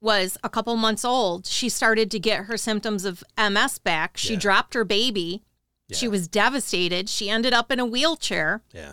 [0.00, 4.16] was a couple months old, she started to get her symptoms of MS back.
[4.16, 4.38] She Yeah.
[4.40, 5.42] dropped her baby.
[5.88, 5.96] Yeah.
[5.98, 7.08] She was devastated.
[7.08, 8.92] She ended up in a wheelchair Yeah.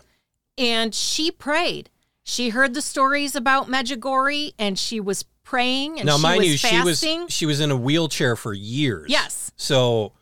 [0.57, 1.89] and she prayed.
[2.23, 6.47] She heard the stories about Medjugorje and she was praying and now, she mind was
[6.47, 7.27] you, she was fasting.
[7.27, 9.07] she was in a wheelchair for years.
[9.09, 9.51] Yes.
[9.57, 10.13] So,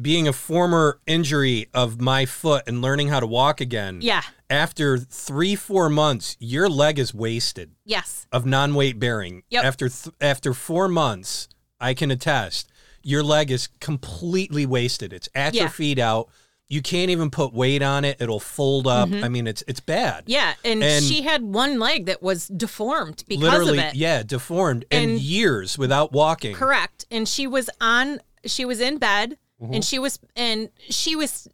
[0.00, 3.98] being a former injury of my foot and learning how to walk again.
[4.02, 4.22] yeah.
[4.50, 8.26] After three four months, your leg is wasted Yes.
[8.30, 9.42] of non-weight bearing.
[9.50, 9.64] Yep.
[9.64, 11.48] After th- after four months,
[11.80, 12.70] I can attest
[13.02, 15.12] your leg is completely wasted.
[15.12, 16.28] It's atrophied out.
[16.68, 18.16] You can't even put weight on it.
[18.20, 19.10] It'll fold up.
[19.12, 20.22] I mean, it's it's bad.
[20.24, 20.30] Mm-hmm.
[20.30, 20.54] Yeah.
[20.64, 23.94] And, And- she had one leg that was deformed because Literally, of it.
[23.96, 26.54] yeah, deformed and, And- years without walking.
[26.54, 27.04] Correct.
[27.10, 29.74] And she was on she was in bed Mm-hmm.
[29.74, 31.46] and she was and she was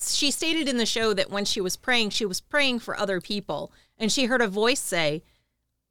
[0.00, 3.20] she stated in the show that when she was praying, she was praying for other
[3.20, 3.72] people.
[3.98, 5.22] And she heard a voice say,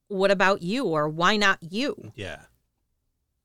[0.08, 0.86] What about you?
[0.86, 2.12] or why not you?
[2.16, 2.44] Yeah.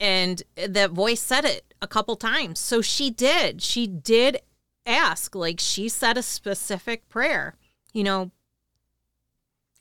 [0.01, 4.39] and that voice said it a couple times so she did she did
[4.87, 7.55] ask like she said a specific prayer
[7.93, 8.31] you know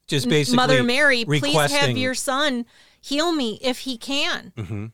[0.07, 2.65] Just basically, mother mary please have your son
[3.01, 4.53] heal me if he can.
[4.57, 4.85] Hmm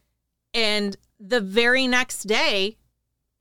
[0.54, 2.78] and the very next day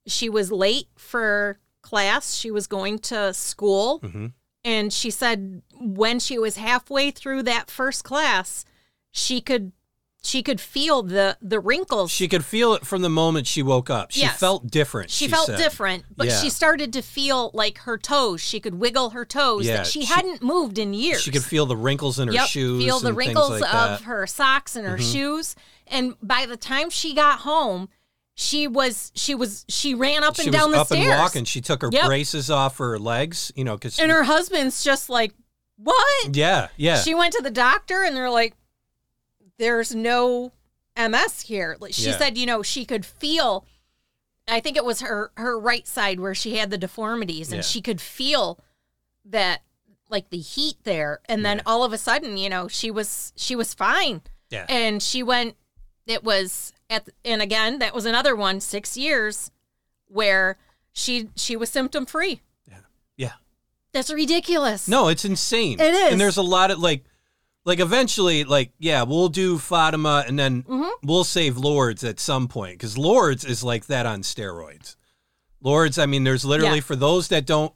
[0.07, 2.35] she was late for class.
[2.35, 4.01] She was going to school.
[4.01, 4.27] Hmm
[4.65, 8.65] and she said when she was halfway through that first class
[9.13, 9.73] she could
[10.25, 13.89] she could feel the the wrinkles She could feel it from the moment she woke
[13.89, 14.11] up.
[14.11, 14.39] She Yes.
[14.39, 15.11] felt different.
[15.11, 15.59] She, She, felt said.
[15.59, 16.41] different, but Yeah.
[16.41, 18.41] she started to feel like her toes.
[18.41, 21.23] She could wiggle her toes Yeah, that she, she- hadn't moved in years.
[21.23, 22.83] She could feel the wrinkles in her yep, shoes.
[22.85, 24.01] feel the and wrinkles like of that.
[24.01, 24.05] Mm-hmm.
[24.11, 25.55] her socks and her shoes.
[25.87, 27.89] And by the time she got home,
[28.35, 31.07] she was she was she ran up She and was down the up stairs.
[31.09, 31.45] and walking.
[31.45, 32.07] She took her Yep.
[32.07, 33.51] braces off her legs.
[33.57, 35.33] You know, because And her husband's just like,
[35.77, 38.55] "What?" yeah, yeah, She went to the doctor and they're like,
[39.59, 40.53] "There's no
[40.97, 42.19] MS here." Like, She Yeah.
[42.19, 43.65] said, you know, she could feel.
[44.47, 47.63] I think it was her her right side where she had the deformities, and Yeah.
[47.69, 48.59] she could feel
[49.25, 49.63] that
[50.09, 51.21] like the heat there.
[51.27, 51.63] And then Yeah.
[51.67, 54.65] all of a sudden, you know, she was she was fine, yeah.
[54.69, 55.57] and she went.
[56.07, 59.51] It was at and again that was another one six years
[60.07, 60.57] where
[60.95, 62.41] she she was symptom free.
[63.17, 63.33] yeah.
[63.93, 64.87] That's ridiculous.
[64.89, 65.79] No, it's insane.
[65.81, 66.13] It is.
[66.13, 67.05] and there's a lot of like,
[67.69, 71.07] like eventually, like yeah, we'll do Fatima, and then Mm-hmm.
[71.07, 74.97] we'll save Lourdes at some point because Lourdes is like that on steroids.
[75.61, 76.83] Lourdes, I mean, there's literally Yeah.
[76.83, 77.73] for those that don't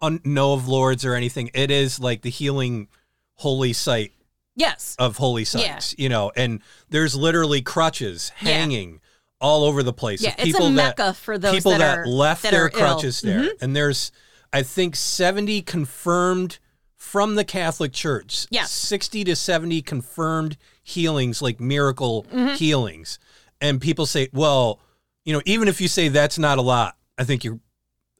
[0.00, 2.88] un- know of Lourdes or anything, it is like the healing
[3.34, 4.12] holy site
[4.54, 4.94] Yes.
[4.98, 5.46] of holy Yeah.
[5.78, 8.50] sites, you know, and there's literally crutches Yeah.
[8.50, 9.00] hanging
[9.40, 10.22] all over the place.
[10.22, 12.68] Yeah, it's a that, mecca for those people that that, are- left that their are
[12.68, 12.72] ill.
[12.78, 12.92] Mm-hmm.
[12.92, 13.50] crutches there.
[13.60, 14.12] And there's,
[14.52, 16.58] I think, 70 confirmed
[16.96, 18.46] from the Catholic Church.
[18.50, 18.70] Yes.
[18.72, 22.54] 60 to 70 confirmed healings, like miracle Mm-hmm.
[22.54, 23.18] healings.
[23.60, 24.80] And people say, well,
[25.24, 27.58] you know, even if you say that's not a lot, I think you're,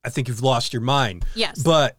[0.05, 1.25] I think you've lost your mind.
[1.35, 1.63] Yes.
[1.63, 1.99] But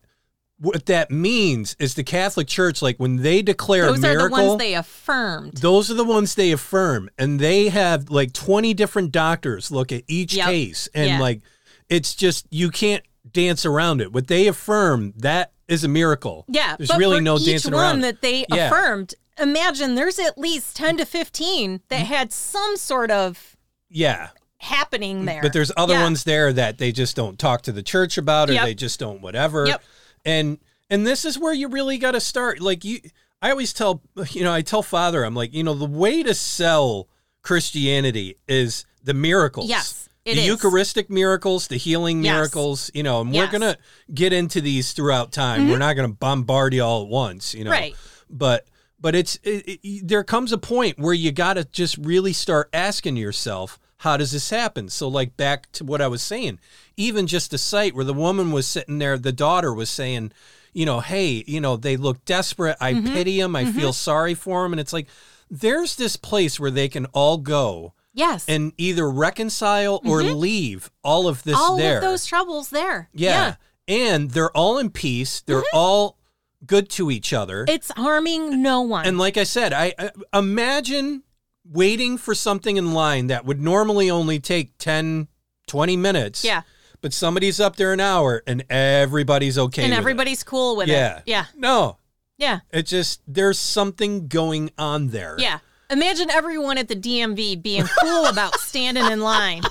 [0.60, 4.30] what that means is the Catholic Church, like when they declare Those a are the
[4.32, 5.54] ones they affirmed.
[5.58, 10.04] those are the ones they affirm, and they have like twenty different doctors look at
[10.08, 10.46] each Yep.
[10.48, 11.20] case, and Yeah.
[11.20, 11.42] like
[11.90, 14.12] it's just you can't dance around it.
[14.12, 16.46] What they affirm that is a miracle.
[16.48, 18.02] Yeah, there's really no each dancing one around.
[18.02, 18.68] that they Yeah.
[18.68, 19.16] affirmed.
[19.40, 22.14] Imagine there's at least ten to fifteen that Mm-hmm.
[22.14, 23.56] had some sort of
[23.90, 25.42] yeah, happening there.
[25.42, 26.04] but there's other Yeah.
[26.04, 28.66] ones there that they just don't talk to the church about, or Yep.
[28.66, 29.68] they just don't whatever.
[29.68, 29.84] Yep.
[30.26, 30.58] And
[30.90, 32.60] and this is where you really got to start.
[32.62, 33.00] Like you,
[33.42, 34.02] I always tell
[34.32, 37.08] you know I tell Father, I'm like you know the way to sell
[37.44, 39.70] Christianity is the miracles.
[39.70, 40.48] Yes, it the is.
[40.48, 42.34] Eucharistic miracles, the healing Yes.
[42.34, 43.48] miracles, you know, and Yes.
[43.52, 43.78] we're gonna
[44.14, 45.68] get into these throughout time.
[45.70, 47.72] We're not gonna bombard you all at once, you know.
[47.72, 47.96] Right.
[48.30, 48.66] But
[49.00, 52.68] but it's it, it, there comes a point where you got to just really start
[52.74, 54.90] asking yourself, how does this happen?
[54.90, 56.60] So like back to what I was saying,
[56.98, 60.32] even just a site where the woman was sitting there, the daughter was saying,
[60.74, 62.76] you know, hey, you know, they look desperate.
[62.82, 63.14] I Mm-hmm.
[63.14, 63.56] pity them.
[63.56, 65.08] I feel sorry for them, and it's like
[65.50, 71.28] there's this place where they can all go yes, and either reconcile or leave all
[71.30, 71.64] of this Mm-hmm.
[71.72, 71.98] all there.
[71.98, 73.08] of those troubles there.
[73.14, 73.56] yeah.
[73.88, 75.40] And they're all in peace.
[75.40, 76.18] They're all
[76.66, 77.64] good to each other.
[77.70, 79.06] it's harming no one.
[79.06, 81.24] and like I said, I, I imagine
[81.64, 85.28] waiting for something in line that would normally only take 10,
[85.68, 86.44] 20 minutes.
[86.44, 86.64] yeah,
[87.02, 89.84] But somebody's up there an hour and everybody's okay.
[89.84, 90.02] and with it.
[90.02, 91.18] everybody's cool with Yeah.
[91.20, 91.24] it.
[91.28, 91.98] Yeah, No.
[92.38, 95.36] yeah, It just there's something going on there.
[95.40, 95.60] yeah.
[95.90, 99.62] Imagine everyone at the DMV being cool about standing in line.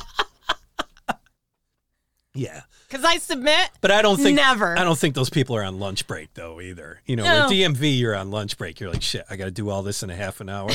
[2.34, 2.62] Yeah.
[2.88, 4.78] Because I submit, But I don't think Never.
[4.78, 7.00] I don't think those people are on lunch break though either.
[7.06, 7.48] You know, No.
[7.48, 8.78] DMV you're on lunch break.
[8.78, 10.68] You're like, shit, I got to do all this in a half an hour.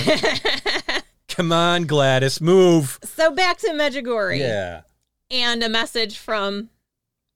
[1.29, 2.99] Come on, Gladys, move.
[3.03, 4.39] so back to Medjugorje.
[4.39, 4.81] Yeah.
[5.29, 6.69] and a message from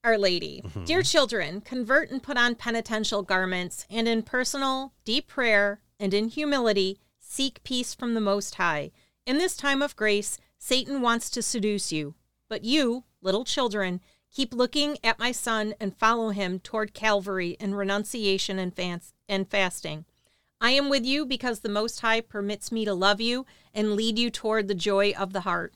[0.04, 0.62] Our Lady.
[0.66, 0.84] Mm-hmm.
[0.84, 6.28] Dear children, convert and put on penitential garments, and in personal, deep prayer and in
[6.28, 7.00] humility,
[7.36, 8.92] seek peace from the Most High.
[9.26, 12.16] In this time of grace, Satan wants to seduce you,
[12.48, 14.00] but you, little children,
[14.32, 20.06] keep looking at my Son and follow him toward Calvary in renunciation and, and fasting.
[20.62, 24.18] I am with you because the Most High permits me to love you and lead
[24.18, 25.74] you toward the joy of the heart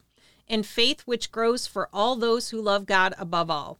[0.48, 3.80] and faith which grows for all those who love God above all.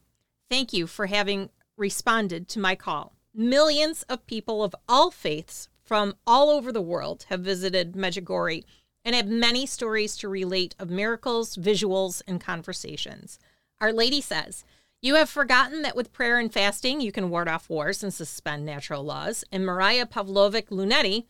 [0.50, 3.14] Thank you for having responded to my call.
[3.34, 8.64] Millions of people of all faiths from all over the world have visited Medjugorje
[9.04, 13.40] and have many stories to relate of miracles, visuals, and conversations.
[13.82, 14.64] Our Lady says,
[15.02, 18.68] You have forgotten that with prayer and fasting you can ward off wars and suspend
[18.68, 19.44] natural laws.
[19.52, 21.26] And Mariah Pavlovic Lunetti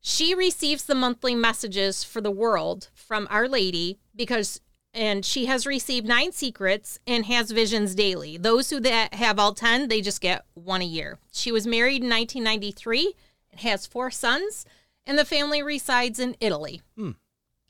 [0.00, 4.60] she receives the monthly messages for the world from Our Lady because
[4.92, 8.38] and she has received nine secrets and has visions daily.
[8.38, 8.80] Those who
[9.12, 11.20] have all 10, they just get one a year.
[11.32, 13.14] She was married in 1993
[13.60, 14.64] has four sons,
[15.06, 16.82] and the family resides in Italy.
[16.96, 17.12] Hmm.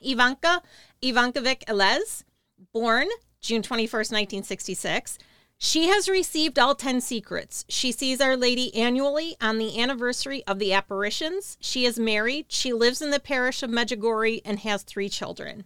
[0.01, 0.63] Ivanka
[1.03, 2.25] Ivankovic Elez,
[2.73, 3.09] born
[3.41, 5.19] June 21st, 1966.
[5.59, 7.65] She has received all 10 secrets.
[7.69, 11.57] She sees Our Lady annually on the anniversary of the apparitions.
[11.61, 12.47] She is married.
[12.49, 15.65] She lives in the parish of Medjugorje and has three children.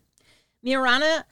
[0.62, 1.24] Mirana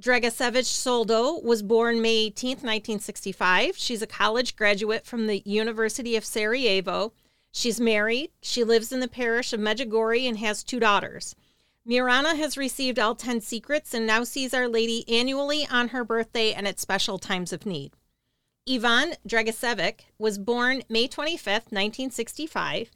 [0.00, 3.76] Dragasevich Soldo was born May 18th, 1965.
[3.76, 7.12] She's a college graduate from the University of Sarajevo.
[7.56, 8.32] She's married.
[8.42, 11.34] She lives in the parish of Medjugorje and has two daughters.
[11.86, 16.52] Mirana has received all 10 secrets and now sees Our Lady annually on her birthday
[16.52, 17.92] and at special times of need.
[18.68, 22.90] Ivan Dragicevic was born May 25, 1965.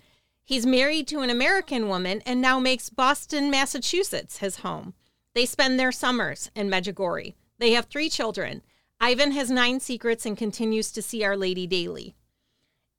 [0.44, 4.92] He's married to an American woman and now makes Boston, Massachusetts his home.
[5.34, 7.32] They spend their summers in Medjugorje.
[7.58, 8.60] They have three children.
[9.00, 12.14] Ivan has nine secrets and continues to see Our Lady daily.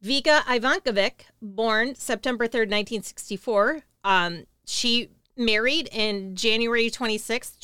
[0.03, 3.81] Vika Ivankovic, born September 3rd, 1964.
[4.03, 7.59] Um, she married in January 26th,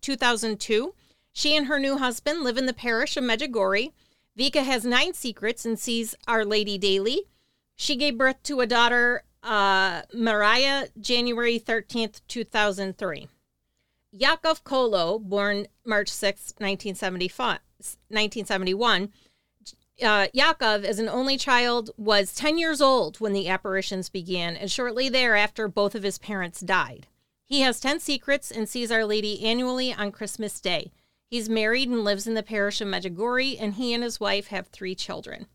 [0.00, 0.94] 2002.
[1.32, 3.92] She and her new husband live in the parish of Medjugorje.
[4.38, 7.22] Vika has nine secrets and sees Our Lady daily.
[7.76, 13.28] She gave birth to a daughter, uh, Mariah, January 13th, 2003.
[14.16, 17.58] Jakov Colo, born March 6, 1975.
[18.08, 19.10] 1971.
[20.02, 24.70] Uh, Jakov, as an only child, was 10 years old when the apparitions began, and
[24.70, 27.06] shortly thereafter, both of his parents died.
[27.44, 30.92] He has 10 secrets and sees Our Lady annually on Christmas Day.
[31.26, 34.68] He's married and lives in the parish of Medjugorje, and he and his wife have
[34.68, 35.46] three children.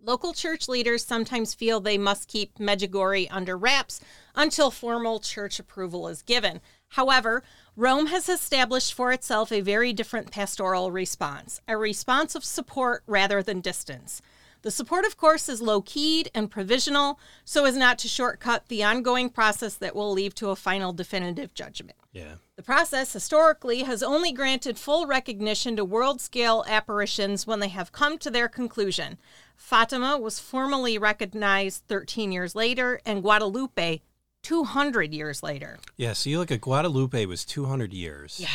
[0.00, 4.00] Local church leaders sometimes feel they must keep Medjugorje under wraps
[4.34, 6.60] until formal church approval is given.
[6.90, 7.42] However,
[7.76, 13.42] Rome has established for itself a very different pastoral response, a response of support rather
[13.42, 14.20] than distance.
[14.62, 18.82] The support, of course, is low keyed and provisional so as not to shortcut the
[18.82, 21.96] ongoing process that will lead to a final definitive judgment.
[22.12, 22.34] Yeah.
[22.56, 27.92] The process historically has only granted full recognition to world scale apparitions when they have
[27.92, 29.18] come to their conclusion.
[29.54, 34.00] Fatima was formally recognized 13 years later, and Guadalupe
[34.48, 35.78] 200 years later.
[35.98, 36.14] Yeah.
[36.14, 38.40] So you look at Guadalupe was 200 years.
[38.40, 38.48] Yeah.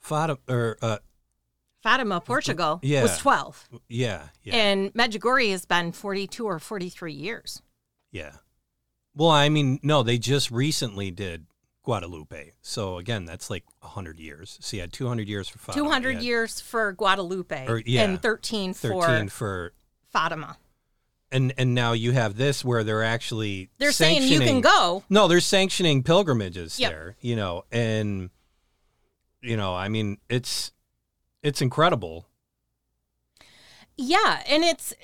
[0.00, 0.98] Fatima, or uh,
[1.82, 3.02] Fatima, Portugal, Yeah.
[3.02, 7.62] was 12, yeah, yeah, and Medjugorje has been 42 or 43 years.
[8.10, 8.32] yeah.
[9.14, 11.46] Well, I mean, no, they just recently did
[11.84, 12.52] Guadalupe.
[12.62, 14.56] So again, that's like 100 years.
[14.60, 15.84] So you had 200 years for Fatima.
[15.84, 18.02] 200 had years for Guadalupe Or- yeah.
[18.04, 19.72] and 13 for 13 for
[20.12, 20.56] Fatima.
[21.32, 25.04] And and now you have this where they're actually They're saying you can go.
[25.08, 26.90] No, they're sanctioning pilgrimages Yep.
[26.90, 28.30] there, you know, and
[29.40, 30.72] you know, I mean, it's
[31.42, 32.26] it's incredible.
[33.96, 34.94] Yeah, and it's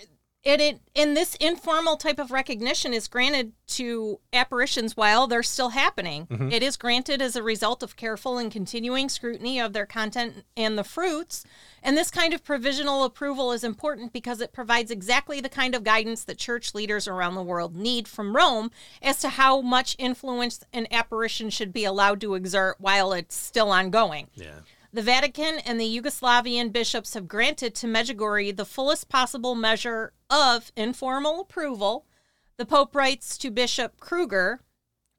[0.46, 5.70] it, it and this informal type of recognition is granted to apparitions while they're still
[5.70, 6.26] happening.
[6.26, 6.52] Mhm.
[6.52, 10.78] It is granted as a result of careful and continuing scrutiny of their content and
[10.78, 11.44] the fruits.
[11.82, 15.82] And this kind of provisional approval is important because it provides exactly the kind of
[15.82, 18.70] guidance that church leaders around the world need from Rome
[19.02, 23.72] as to how much influence an apparition should be allowed to exert while it's still
[23.72, 24.28] ongoing.
[24.36, 24.60] Yeah.
[24.96, 30.72] The Vatican and the Yugoslavian bishops have granted to Medjugorje the fullest possible measure of
[30.74, 32.06] informal approval.
[32.56, 34.60] The Pope writes to Bishop Krieger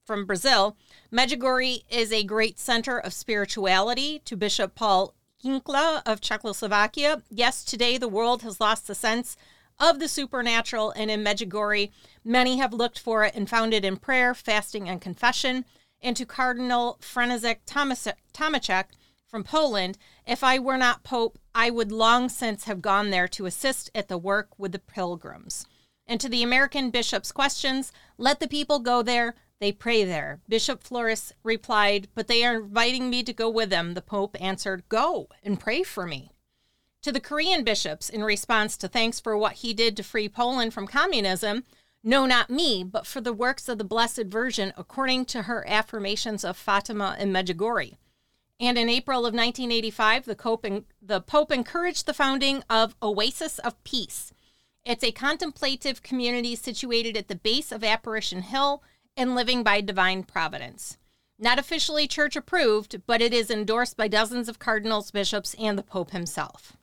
[0.04, 0.76] from Brazil
[1.14, 4.18] Medjugorje is a great center of spirituality.
[4.26, 5.14] To Bishop Paul
[5.46, 9.38] Hnilica of Czechoslovakia, yes, today the world has lost the sense
[9.80, 11.92] of the supernatural, and in Medjugorje,
[12.26, 15.66] many have looked for it and found it in prayer, fasting, and confession.
[16.02, 18.86] And to Cardinal Franciszek Tomaszek
[19.28, 23.46] from Poland, if I were not Pope, I would long since have gone there to
[23.46, 25.66] assist at the work with the pilgrims.
[26.08, 30.40] And to the American bishop's questions, let the people go there, they pray there.
[30.48, 33.94] Bishop Flores replied, But they are inviting me to go with them.
[33.94, 36.32] The Pope answered, Go and pray for me.
[37.02, 40.74] To the Korean bishops, in response to thanks for what he did to free Poland
[40.74, 41.64] from communism,
[42.04, 46.44] no, not me, but for the works of the Blessed Virgin, according to her affirmations
[46.46, 47.98] of Fatima and Medjugorje.
[48.60, 50.66] And in April of 1985, the Pope,
[51.02, 54.34] the Pope encouraged the founding of Oasis of Peace.
[54.84, 58.82] It's a contemplative community situated at the base of Apparition Hill
[59.16, 60.98] and living by divine providence.
[61.38, 65.84] Not officially church approved, but it is endorsed by dozens of cardinals, bishops, and the
[65.84, 66.78] Pope himself.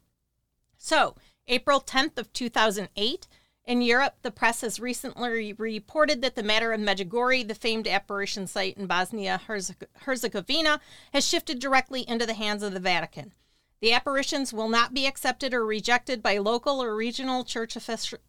[0.78, 1.16] So,
[1.48, 3.26] April 10th of 2008,
[3.66, 8.46] in Europe, the press has recently reported that the matter of Medjugorje, the famed apparition
[8.46, 10.80] site in Bosnia Herzegovina,
[11.12, 13.32] has shifted directly into the hands of the Vatican.
[13.80, 17.76] The apparitions will not be accepted or rejected by local or regional church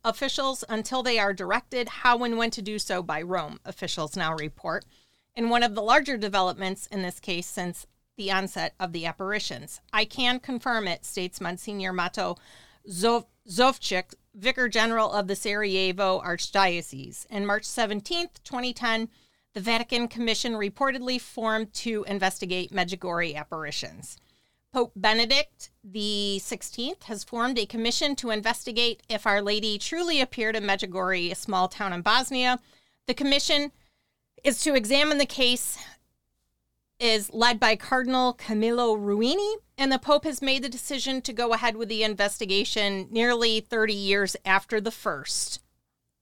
[0.04, 4.34] officials until they are directed how and when to do so by Rome, officials now
[4.36, 4.86] report.
[5.36, 9.82] In one of the larger developments in this case since the onset of the apparitions.
[9.92, 12.38] I can confirm it, states Monsignor Mato
[12.90, 17.26] Zov- Zovchik, Vicar General of the Sarajevo Archdiocese.
[17.28, 19.10] In March 17, 2010,
[19.54, 24.18] the Vatican Commission reportedly formed to investigate Medjugorje apparitions.
[24.74, 30.58] Pope Benedict the 16th has formed a commission to investigate if Our Lady truly appeared
[30.58, 32.60] in Medjugorje, a small town in Bosnia.
[33.08, 33.72] The commission
[34.44, 35.78] is to examine the case
[37.00, 41.54] is led by Cardinal Camillo Ruini, and the Pope has made the decision to go
[41.54, 45.62] ahead with the investigation nearly 30 years after the first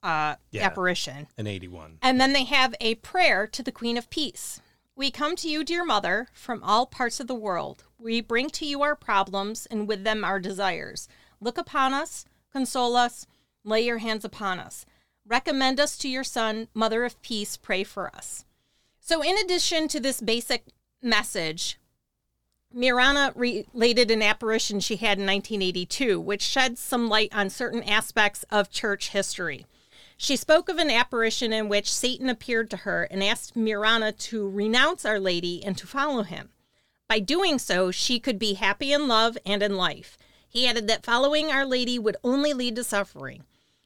[0.02, 0.66] uh, Yeah.
[0.66, 1.28] apparition.
[1.38, 2.00] In 81.
[2.02, 4.60] And then they have a prayer to the Queen of Peace.
[4.96, 7.86] We come to you, dear Mother, from all parts of the world.
[7.98, 11.08] We bring to you our problems and with them our desires.
[11.40, 13.26] Look upon us, console us,
[13.64, 14.86] lay your hands upon us.
[15.26, 18.44] Recommend us to your Son, Mother of Peace, pray for us.
[19.06, 20.64] So, in addition to this basic
[21.02, 21.78] message,
[22.74, 28.46] Mirana related an apparition she had in 1982, which sheds some light on certain aspects
[28.50, 29.66] of church history.
[30.16, 34.48] She spoke of an apparition in which Satan appeared to her and asked Mirana to
[34.48, 36.52] renounce Our Lady and to follow him.
[37.10, 40.18] By doing so, she could be happy in love and in life.
[40.48, 43.44] He added that following Our Lady would only lead to suffering.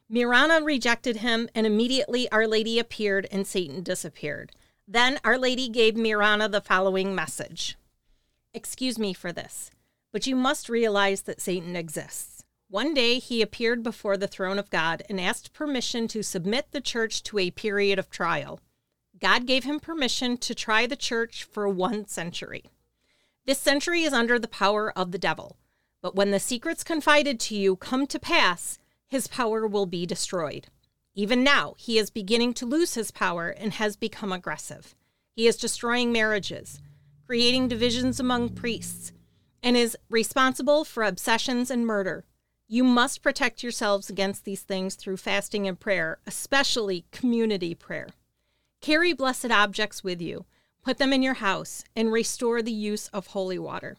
[0.08, 4.52] Mirana rejected him, and immediately Our Lady appeared and Satan disappeared.
[4.90, 7.76] Then Our Lady gave Mirana the following message
[8.54, 9.70] Excuse me for this,
[10.14, 12.46] but you must realize that Satan exists.
[12.70, 16.80] One day he appeared before the throne of God and asked permission to submit the
[16.80, 18.62] church to a period of trial.
[19.20, 22.64] God gave him permission to try the church for one century.
[23.46, 25.58] This century is under the power of the devil,
[26.02, 30.68] but when the secrets confided to you come to pass, his power will be destroyed.
[31.18, 34.94] Even now, he is beginning to lose his power and has become aggressive.
[35.36, 36.80] He is destroying marriages,
[37.26, 39.12] creating divisions among priests,
[39.64, 42.24] and is responsible for obsessions and murder.
[42.68, 48.10] You must protect yourselves against these things through fasting and prayer, especially community prayer.
[48.80, 50.46] Carry blessed objects with you,
[50.84, 53.98] put them in your house, and restore the use of holy water.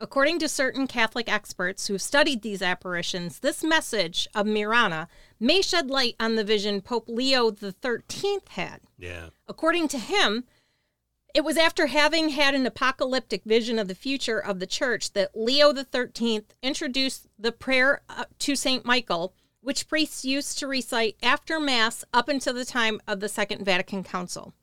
[0.00, 5.62] According to certain Catholic experts who have studied these apparitions, this message of Mirana may
[5.62, 8.80] shed light on the vision Pope Leo XIII had.
[8.98, 9.28] Yeah.
[9.46, 10.44] According to him,
[11.34, 15.36] it was after having had an apocalyptic vision of the future of the church that
[15.36, 18.84] Leo XIII introduced the prayer uh, to St.
[18.84, 23.64] Michael, which priests used to recite after Mass up until the time of the Second
[23.64, 24.54] Vatican Council.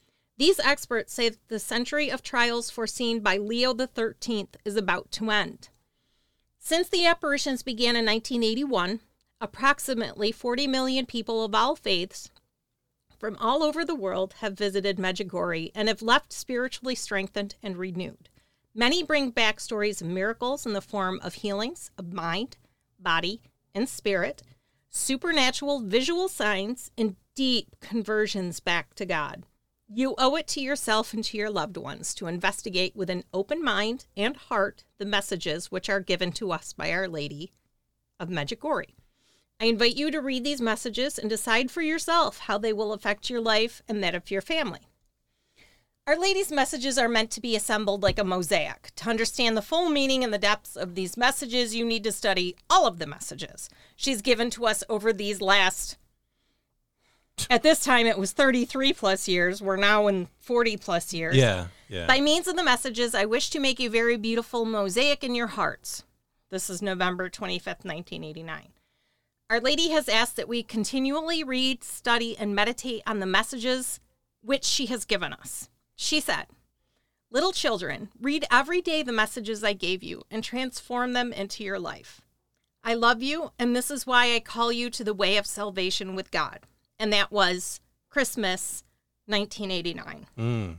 [0.42, 5.30] These experts say that the century of trials foreseen by Leo XIII is about to
[5.30, 5.70] end.
[6.58, 9.02] Since the apparitions began in 1981,
[9.40, 12.32] approximately 40 million people of all faiths
[13.20, 18.28] from all over the world have visited Medjugorje and have left spiritually strengthened and renewed.
[18.74, 22.58] Many bring back stories of miracles in the form of healings of mind,
[22.98, 23.44] body,
[23.76, 24.42] and spirit,
[24.90, 29.44] supernatural visual signs, and deep conversions back to God.
[29.94, 33.62] You owe it to yourself and to your loved ones to investigate with an open
[33.62, 37.52] mind and heart the messages which are given to us by Our Lady
[38.18, 38.94] of Medjugorje.
[39.60, 43.30] I invite you to read these messages and decide for yourself how they will affect
[43.30, 44.88] your life and that of your family.
[46.08, 48.92] Our Lady's messages are meant to be assembled like a mosaic.
[48.96, 52.56] To understand the full meaning and the depths of these messages, you need to study
[52.70, 55.98] all of the messages she's given to us over these last
[57.50, 59.62] at this time, it was 33 plus years.
[59.62, 61.36] We're now in 40 plus years.
[61.36, 62.08] Yeah, yeah.
[62.08, 65.48] By means of the messages, I wish to make a very beautiful mosaic in your
[65.48, 66.04] hearts.
[66.50, 68.70] This is November 25th, 1989.
[69.50, 74.00] Our Lady has asked that we continually read, study, and meditate on the messages
[74.42, 75.70] which she has given us.
[75.96, 76.48] She said,
[77.30, 81.80] Little children, read every day the messages I gave you and transform them into your
[81.80, 82.22] life.
[82.84, 86.16] I love you, and this is why I call you to the way of salvation
[86.16, 86.62] with God
[87.02, 88.84] and that was Christmas
[89.26, 90.28] 1989.
[90.38, 90.76] Mm.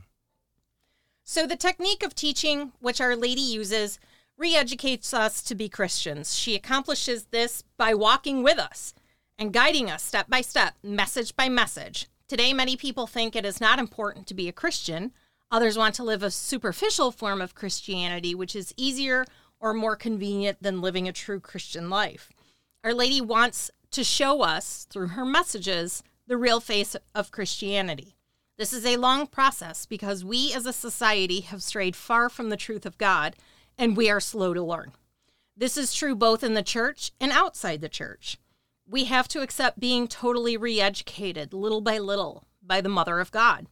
[1.25, 3.99] So, the technique of teaching, which Our Lady uses,
[4.37, 6.35] re educates us to be Christians.
[6.35, 8.93] She accomplishes this by walking with us
[9.37, 12.07] and guiding us step by step, message by message.
[12.29, 15.11] Today, many people think it is not important to be a Christian.
[15.51, 19.25] Others want to live a superficial form of Christianity, which is easier
[19.59, 22.29] or more convenient than living a true Christian life.
[22.81, 28.15] Our Lady wants to show us through her messages the real face of Christianity.
[28.57, 32.57] This is a long process because we as a society have strayed far from the
[32.57, 33.35] truth of God
[33.77, 34.93] and we are slow to learn.
[35.57, 38.37] This is true both in the church and outside the church.
[38.87, 43.31] We have to accept being totally re educated little by little by the Mother of
[43.31, 43.67] God.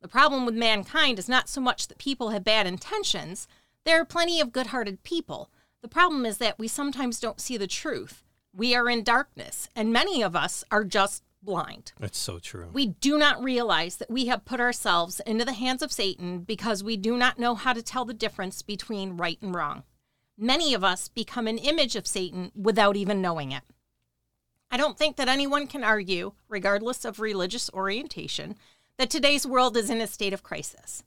[0.00, 3.48] The problem with mankind is not so much that people have bad intentions,
[3.84, 5.50] there are plenty of good hearted people.
[5.80, 8.24] The problem is that we sometimes don't see the truth.
[8.52, 11.92] We are in darkness, and many of us are just blind.
[11.98, 12.68] That's so true.
[12.72, 16.84] We do not realize that we have put ourselves into the hands of Satan because
[16.84, 19.84] we do not know how to tell the difference between right and wrong.
[20.36, 23.62] Many of us become an image of Satan without even knowing it.
[24.70, 28.56] I don't think that anyone can argue, regardless of religious orientation,
[28.98, 31.02] that today's world is in a state of crisis.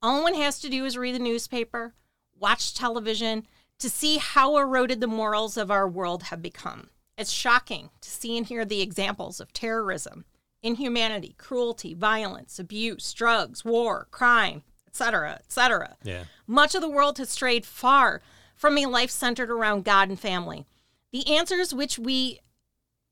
[0.00, 1.94] All one has to do is read the newspaper,
[2.38, 3.46] watch television,
[3.80, 6.88] to see how eroded the morals of our world have become.
[7.20, 10.24] It's shocking to see and hear the examples of terrorism,
[10.62, 15.98] inhumanity, cruelty, violence, abuse, drugs, war, crime, etc., etc.
[16.02, 16.24] Yeah.
[16.46, 18.22] Much of the world has strayed far
[18.56, 20.64] from a life centered around God and family.
[21.12, 22.40] The answers which we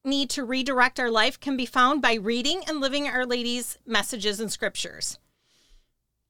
[0.07, 4.41] need to redirect our life can be found by reading and living Our Lady's messages
[4.41, 5.19] and scriptures.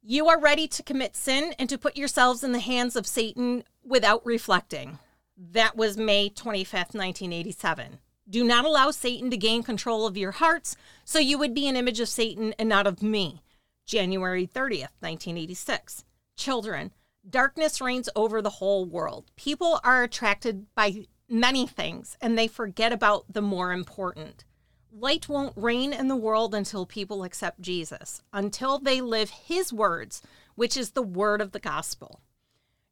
[0.02, 3.62] You are ready to commit sin and to put yourselves in the hands of Satan
[3.84, 4.98] without reflecting.
[5.38, 8.00] That was May 25th, 1987.
[8.28, 11.76] Do not allow Satan to gain control of your hearts, so you would be an
[11.76, 13.42] image of Satan and not of me.
[13.86, 16.04] January 30th, 1986.
[16.36, 16.92] Children,
[17.28, 19.30] Darkness reigns over the whole world.
[19.36, 24.44] People are attracted by many things and they forget about the more important.
[24.90, 30.22] Light won't reign in the world until people accept Jesus, until they live his words,
[30.54, 32.20] which is the word of the gospel.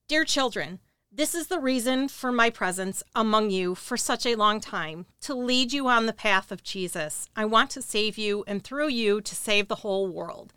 [0.07, 0.81] Dear children,
[1.17, 5.35] this is the reason for my presence among you for such a long time, to
[5.35, 7.27] lead you on the path of Jesus.
[7.35, 10.53] I want to save you and through you to save the whole world.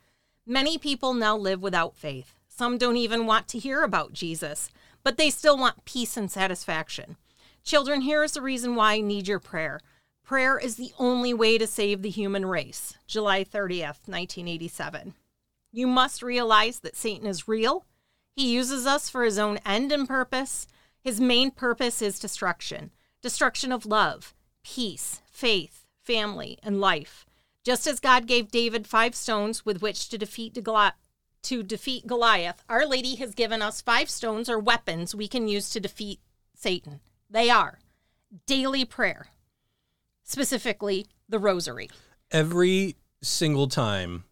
[0.45, 2.35] Many people now live without faith.
[2.49, 4.69] Some don't even want to hear about Jesus,
[5.01, 7.15] but they still want peace and satisfaction.
[7.63, 9.79] Children, here is the reason why I need your prayer.
[10.25, 12.95] Prayer is the only way to save the human race.
[13.07, 15.13] July 30th, 1987.
[15.71, 17.85] You must realize that Satan is real.
[18.35, 20.67] He uses us for his own end and purpose.
[21.01, 27.25] His main purpose is destruction destruction of love, peace, faith, family, and life.
[27.65, 30.93] Just as God gave David five stones with which to defeat Goliath,
[31.43, 35.69] to defeat Goliath, Our Lady has given us five stones or weapons we can use
[35.71, 36.19] to defeat
[36.55, 37.01] Satan.
[37.29, 37.79] They are
[38.45, 39.27] daily prayer,
[40.23, 41.89] specifically the rosary.
[42.31, 44.23] Every single time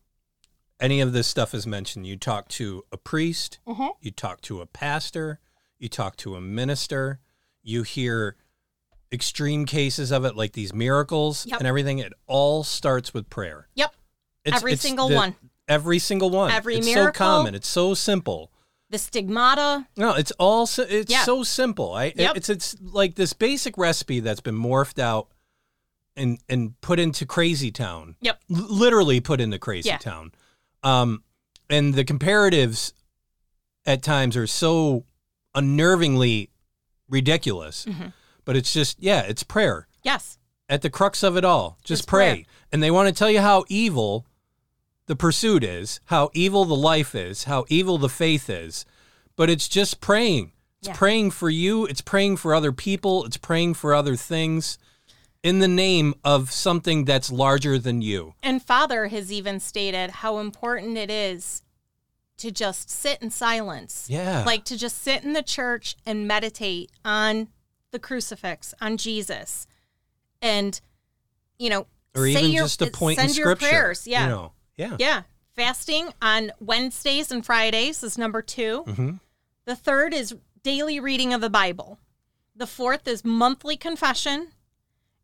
[0.80, 3.92] any of this stuff is mentioned, you talk to a priest, Mhm.
[4.02, 5.40] you talk to a pastor,
[5.80, 7.20] you talk to a minister,
[7.64, 8.36] you hear
[9.12, 11.60] extreme cases of it, like these miracles Yep.
[11.60, 12.00] and everything.
[12.00, 13.70] It all starts with prayer.
[13.76, 13.96] Yep.
[14.46, 15.36] Every single one.
[15.68, 16.52] Every single one.
[16.52, 17.14] Every it's miracle.
[17.14, 17.56] so common.
[17.56, 18.52] It's so simple.
[18.90, 19.88] The stigmata.
[19.98, 21.24] No, it's all so, it's Yeah.
[21.26, 21.94] so simple.
[21.94, 22.38] I Yep.
[22.38, 25.28] it's it's like this basic recipe that's been morphed out
[26.16, 28.16] and and put into Crazy Town.
[28.22, 28.42] Yep.
[28.50, 29.98] L- literally put into Crazy Yeah.
[29.98, 30.32] Town.
[30.84, 31.24] Um,
[31.70, 32.94] and the comparatives
[33.86, 35.06] at times are so
[35.56, 36.50] unnervingly
[37.10, 37.86] ridiculous.
[37.86, 38.14] Mhm.
[38.46, 40.38] But it's just yeah, it's prayer Yes.
[40.70, 41.78] at the crux of it all.
[41.84, 42.34] Just It's pray.
[42.34, 42.46] prayer.
[42.72, 44.26] And they want to tell you how evil
[45.08, 48.86] the pursuit is, how evil the life is, how evil the faith is.
[49.36, 50.52] But it's just praying.
[50.80, 50.96] It's Yeah.
[50.96, 54.78] praying for you, it's praying for other people, it's praying for other things
[55.48, 58.34] in the name of something that's larger than you.
[58.44, 61.64] And Father has even stated how important it is
[62.38, 64.08] to just sit in silence.
[64.10, 64.44] Yeah.
[64.46, 67.48] Like to just sit in the church and meditate on
[67.92, 69.68] the crucifix, on Jesus.
[70.42, 70.80] And,
[71.58, 73.68] you know, or say even your- just a point send in your scripture.
[73.70, 74.06] prayers.
[74.06, 74.24] Yeah.
[74.24, 74.52] You know.
[74.76, 74.98] Yeah.
[75.00, 75.22] Yeah.
[75.56, 79.12] Fasting on Wednesdays and Fridays is number 2 hmm
[79.64, 82.00] The third is daily reading of the Bible.
[82.54, 84.50] The fourth is monthly confession.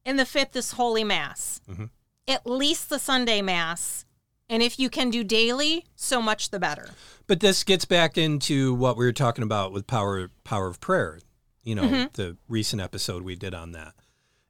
[0.06, 1.62] And the fifth is Holy Mass.
[1.70, 1.90] Mhm.
[2.28, 4.06] At least the Sunday Mass.
[4.50, 6.90] And if you can do daily, so much the better.
[7.28, 11.20] But this gets back into what we were talking about with power power of prayer.
[11.64, 12.06] You know, Mm-hmm.
[12.14, 13.94] the recent episode we did on that.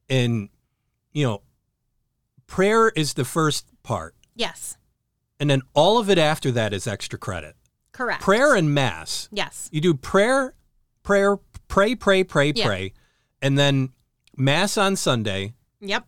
[0.09, 0.49] And
[1.11, 1.41] you know,
[2.47, 4.15] prayer is the first part.
[4.35, 4.77] Yes,
[5.39, 7.55] And then all of it after that is extra credit.
[7.91, 8.23] correct.
[8.23, 9.29] Prayer and mass.
[9.31, 9.69] Yes.
[9.71, 10.55] You do prayer,
[11.03, 11.37] prayer,
[11.67, 12.65] pray, pray, pray, Yeah.
[12.65, 12.93] pray,
[13.43, 13.93] and then
[14.35, 16.05] mass on Sunday Yep.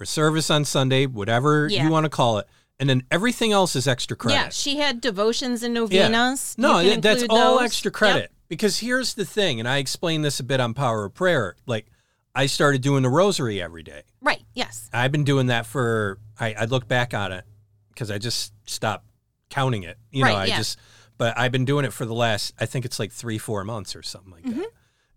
[0.00, 1.84] or service on Sunday, whatever Yeah.
[1.84, 2.46] you want to call it.
[2.80, 4.36] And then everything else is extra credit.
[4.36, 6.08] Yeah, she had devotions and Yeah.
[6.08, 6.54] novenas.
[6.58, 7.64] No, You that- can that's all those.
[7.66, 7.94] extra Yep.
[7.94, 8.32] credit.
[8.48, 11.56] Because here's the thing, and I explained this a bit on Power of Prayer.
[11.66, 11.86] Like,
[12.34, 14.02] I started doing the rosary every day.
[14.22, 14.42] Right.
[14.54, 14.88] Yes.
[14.92, 17.44] I've been doing that for, I, I look back on it
[17.88, 19.06] because I just stopped
[19.50, 19.98] counting it.
[20.12, 20.56] You know, I yeah.
[20.58, 20.78] just,
[21.18, 23.96] but I've been doing it for the last, I think it's like three, four months
[23.96, 24.60] or something like Mm-hmm.
[24.60, 24.70] that.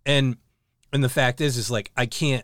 [0.05, 0.37] And,
[0.91, 2.43] and the fact is, is like, I can't,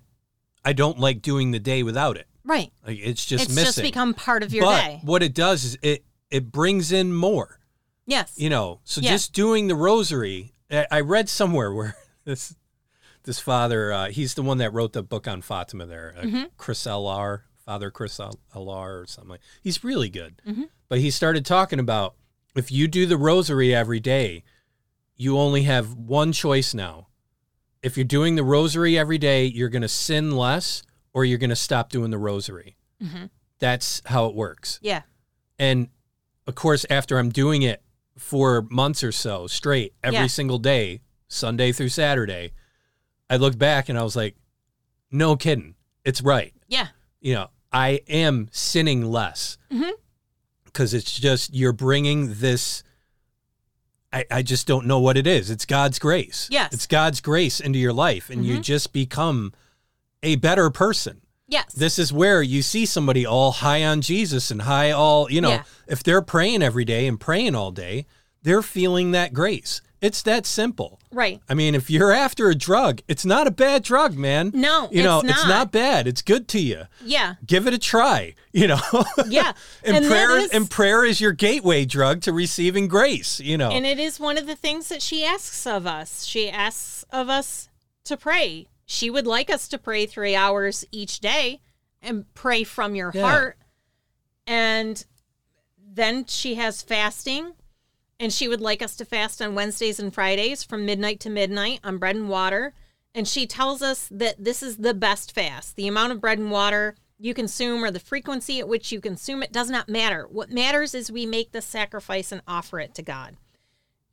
[0.65, 2.27] I don't like doing the day without it.
[2.43, 2.71] Right.
[2.85, 3.65] Like, it's just it's missing.
[3.65, 5.01] just become part of your but day.
[5.03, 7.59] what it does is it, it brings in more
[8.05, 8.33] Yes.
[8.37, 9.11] you know so Yeah.
[9.11, 12.55] just doing the rosary I, read somewhere where this
[13.23, 16.43] this father uh, he's the one that wrote the book on fatima there uh, Mm-hmm.
[16.57, 20.63] Chris Alar father Chris Alar or something like he's really good Mm-hmm.
[20.87, 22.15] but he started talking about
[22.55, 24.43] if you do the rosary every day
[25.17, 27.06] you only have one choice now
[27.83, 31.49] if you're doing the rosary every day you're going to sin less or you're going
[31.49, 33.29] to stop doing the rosary Mhm.
[33.59, 35.01] that's how it works Yeah.
[35.59, 35.89] and
[36.47, 37.83] of course, after I'm doing it
[38.17, 40.27] for months or so straight, every Yeah.
[40.27, 42.53] single day, Sunday through Saturday,
[43.29, 44.37] I looked back and I was like,
[45.11, 45.75] no kidding.
[46.05, 46.53] It's right.
[46.69, 46.87] Yeah.
[47.19, 49.57] You know, I am sinning less
[50.63, 52.81] because it's just, you're bringing this.
[54.13, 55.49] I, I just don't know what it is.
[55.49, 56.47] It's God's grace.
[56.49, 56.73] Yes.
[56.73, 58.63] It's God's grace into your life, and you Mhm.
[58.63, 59.53] just become
[60.23, 61.71] a better person Yes.
[61.73, 65.49] this is where you see somebody all high on Jesus and high all, you know,
[65.49, 65.63] Yeah.
[65.87, 68.05] if they're praying every day and praying all day,
[68.43, 69.81] they're feeling that grace.
[69.99, 70.99] It's that simple.
[71.11, 71.41] Right.
[71.49, 74.51] I mean, if you're after a drug, it's not a bad drug, man.
[74.53, 75.49] No, you know, it's it's not.
[75.49, 76.05] not bad.
[76.07, 76.83] It's good to you.
[77.03, 77.35] Yeah.
[77.45, 78.35] Give it a try.
[78.53, 78.79] You know.
[79.27, 79.53] Yeah.
[79.83, 83.39] and, And prayer is- and prayer is your gateway drug to receiving grace.
[83.39, 83.71] You know.
[83.71, 86.23] And it is one of the things that she asks of us.
[86.25, 87.69] She asks of us
[88.03, 88.67] to pray.
[88.85, 91.59] She would like us to pray three hours each day
[92.01, 93.21] and pray from your Yeah.
[93.29, 93.57] heart.
[94.45, 95.03] And
[95.85, 97.53] then she has fasting.
[98.19, 101.79] And she would like us to fast on Wednesdays and Fridays from midnight to midnight
[101.83, 102.73] on bread and water.
[103.13, 105.75] And she tells us that this is the best fast.
[105.75, 109.41] The amount of bread and water you consume or the frequency at which you consume
[109.41, 110.27] it does not matter.
[110.29, 113.37] What matters is we make the sacrifice and offer it to God.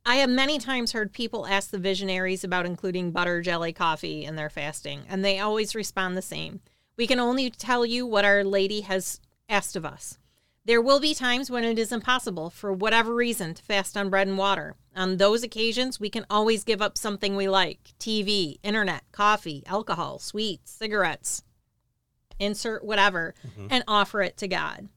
[0.07, 4.35] I have many times heard people ask the visionaries about including butter, jelly, coffee in
[4.35, 6.61] their fasting, and they always respond the same.
[6.95, 10.17] We can only tell you what Our Lady has asked of us.
[10.65, 14.27] There will be times when it is impossible, for whatever reason, to fast on bread
[14.27, 14.75] and water.
[14.95, 20.17] On those occasions, we can always give up something we like TV, internet, coffee, alcohol,
[20.17, 21.43] sweets, cigarettes,
[22.39, 23.67] insert whatever, mm-hmm.
[23.69, 24.89] and offer it to God.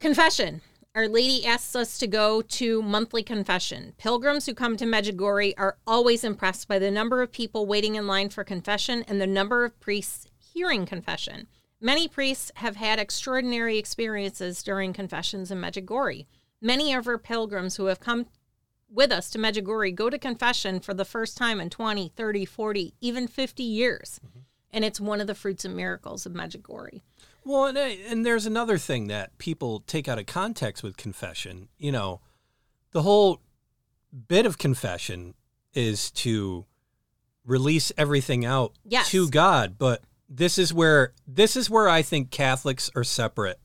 [0.00, 0.60] Confession.
[0.96, 3.94] Our Lady asks us to go to monthly confession.
[3.96, 8.06] Pilgrims who come to Medjugorje are always impressed by the number of people waiting in
[8.06, 11.46] line for confession and the number of priests hearing confession.
[11.84, 16.24] Many priests have had extraordinary experiences during confessions in Medjugorje.
[16.58, 18.24] Many of our pilgrims who have come
[18.88, 22.94] with us to Medjugorje go to confession for the first time in 20, 30, 40,
[23.02, 24.18] even 50 years.
[24.72, 27.02] And it's one of the fruits and miracles of Medjugorje.
[27.44, 31.68] Well, and, uh, and there's another thing that people take out of context with confession.
[31.76, 32.22] You know,
[32.92, 33.42] the whole
[34.26, 35.34] bit of confession
[35.74, 36.64] is to
[37.44, 39.10] release everything out Yes.
[39.10, 40.02] to God, but
[40.36, 43.60] this is where this is where I think Catholics are separate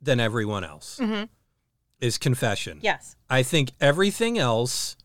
[0.00, 0.98] than everyone else.
[1.00, 1.28] Mhm.
[2.00, 2.78] Is confession.
[2.82, 3.16] Yes.
[3.28, 4.96] I think everything else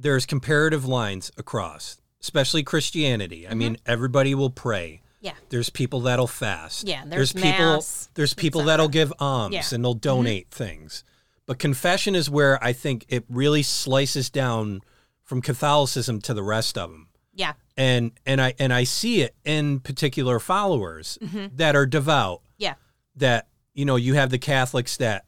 [0.00, 3.48] there's comparative lines across, especially Christianity.
[3.48, 5.02] I mean, everybody will pray.
[5.20, 5.34] Yeah.
[5.48, 6.86] There's people that'll fast.
[6.86, 7.50] Yeah, there's people.
[7.50, 9.60] mass, there's people that'll give alms Yeah.
[9.62, 9.74] Mm-hmm.
[9.74, 11.02] and they'll donate things.
[11.46, 14.82] But confession is where I think it really slices down
[15.24, 17.07] from Catholicism to the rest of them.
[17.38, 17.52] Yeah.
[17.76, 21.56] And and I and I see it in particular followers Mm-hmm.
[21.56, 22.42] that are devout.
[22.58, 22.74] Yeah.
[23.16, 25.24] That you know you have the Catholics that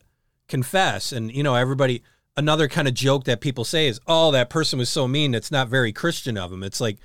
[0.48, 2.02] confess, and you know everybody.
[2.36, 5.34] Another kind of joke that people say is, "Oh, that person was so mean.
[5.34, 6.98] It's not very Christian of him." It's like,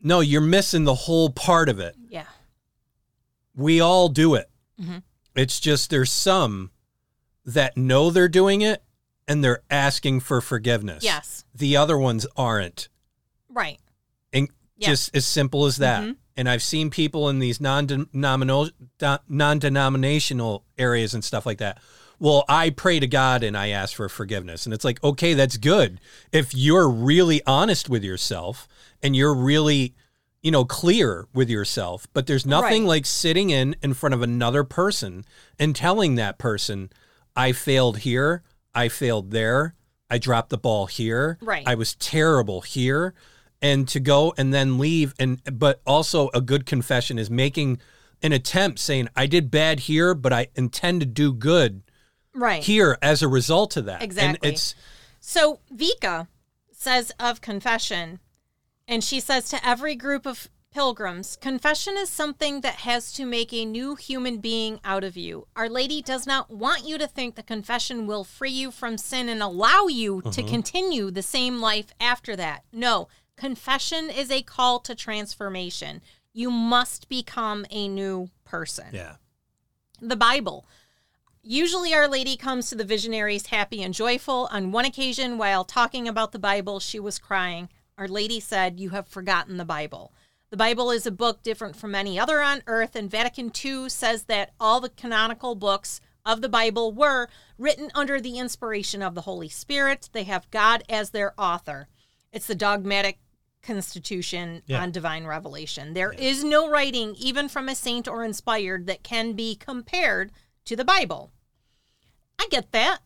[0.00, 2.24] no, you're missing the whole part of it Yeah.
[3.54, 4.50] we all do it.
[4.80, 5.02] Mhm.
[5.36, 6.70] It's just there's some
[7.44, 8.82] that know they're doing it
[9.28, 11.04] and they're asking for forgiveness.
[11.04, 11.44] Yes.
[11.54, 12.88] The other ones aren't.
[13.48, 13.78] Right.
[14.82, 14.88] Yeah.
[14.88, 16.02] just as simple as that.
[16.02, 16.16] Mhm.
[16.36, 18.70] And I've seen people in these non-denominational
[19.28, 21.78] non-denominational areas and stuff like that.
[22.18, 24.64] Well, I pray to God and I ask for forgiveness.
[24.64, 26.00] And it's like, okay, that's good.
[26.30, 28.68] If you're really honest with yourself
[29.02, 29.94] and you're really,
[30.42, 32.88] you know, clear with yourself, but there's nothing Right.
[32.88, 35.24] like sitting in in front of another person
[35.58, 36.90] and telling that person,
[37.34, 38.42] I failed here,
[38.74, 39.74] I failed there,
[40.08, 41.64] I dropped the ball here, Right.
[41.66, 43.14] I was terrible here,
[43.62, 47.78] and to go and then leave and but also a good confession is making
[48.22, 51.82] an attempt saying I did bad here, but I intend to do good
[52.34, 52.62] Right.
[52.62, 54.02] here as a result of that.
[54.02, 54.48] Exactly.
[54.48, 54.74] And it's
[55.20, 56.28] So Vika
[56.72, 58.18] says of confession,
[58.88, 63.52] and she says to every group of pilgrims, confession is something that has to make
[63.52, 65.46] a new human being out of you.
[65.54, 69.28] Our Lady does not want you to think that confession will free you from sin
[69.28, 70.48] and allow you to mm-hmm.
[70.48, 72.64] continue the same life after that.
[72.72, 73.08] No,
[73.42, 76.00] confession is a call to transformation.
[76.32, 79.16] You must become a new person yeah.
[80.00, 80.64] the Bible.
[81.42, 84.48] Usually, Our Lady comes to the visionaries happy and joyful.
[84.52, 87.68] On one occasion, while talking about the Bible, she was crying.
[87.98, 90.12] Our Lady said, You have forgotten the Bible.
[90.50, 94.22] The Bible is a book different from any other on earth, and Vatican II says
[94.24, 97.26] that all the canonical books of the Bible were
[97.58, 100.10] written under the inspiration of the Holy Spirit.
[100.12, 101.88] They have God as their author.
[102.32, 103.18] It's the dogmatic
[103.62, 104.82] constitution Yeah.
[104.82, 105.94] on divine revelation.
[105.94, 110.32] There is no writing, even from a saint or inspired, that can be compared
[110.64, 111.32] to the Bible.
[112.38, 113.00] I get that.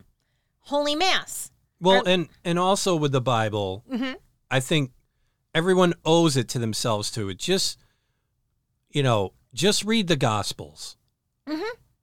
[0.61, 1.51] Holy Mass.
[1.81, 4.15] Well, Are- and and also with the Bible, Mm-hmm.
[4.51, 4.93] I think
[5.55, 7.39] everyone owes it to themselves to it.
[7.39, 7.79] Just
[8.91, 10.97] you know, just read the Gospels.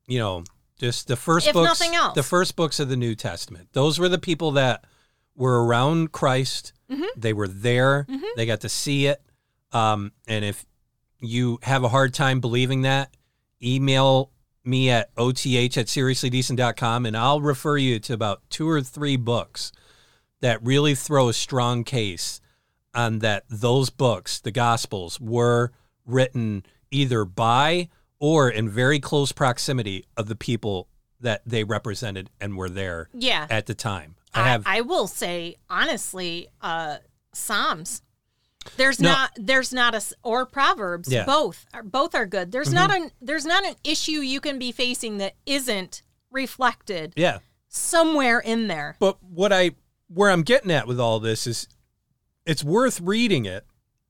[0.06, 0.44] You know,
[0.78, 1.58] just the first Mm-hmm.
[1.58, 2.14] If books, nothing else.
[2.16, 3.70] the first books of the New Testament.
[3.74, 4.84] Those were the people that
[5.36, 6.74] were around Christ.
[6.92, 7.06] Mm-hmm.
[7.16, 8.06] They were there.
[8.36, 9.22] They got to see it.
[9.72, 10.66] Um, and if
[11.20, 13.16] you have a hard time believing that,
[13.62, 14.32] email
[14.66, 19.72] me at oth at seriouslydecent.com and I'll refer you to about two or three books
[20.42, 22.40] that really throw a strong case
[22.94, 25.72] on that those books, the Gospels, were
[26.06, 30.88] written either by or in very close proximity of the people
[31.24, 33.48] that they represented and were there Yeah.
[33.50, 34.16] at the time.
[34.34, 36.98] I I, have I will say honestly, uh,
[37.34, 38.02] Psalms.
[38.78, 39.10] There's No.
[39.12, 41.10] not there's not a or Proverbs.
[41.12, 41.22] Yeah.
[41.22, 41.32] Mm-hmm.
[41.32, 42.52] Both are both are good.
[42.52, 46.02] There's not an there's not an issue you can be facing that isn't
[46.32, 47.40] reflected yeah.
[47.68, 48.96] somewhere in there.
[49.00, 49.72] But what I
[50.08, 51.68] where I'm getting at with all this is
[52.46, 53.66] it's worth reading it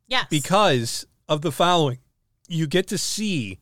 [0.08, 0.28] Yes.
[0.30, 2.00] because of the following.
[2.48, 3.60] You get to see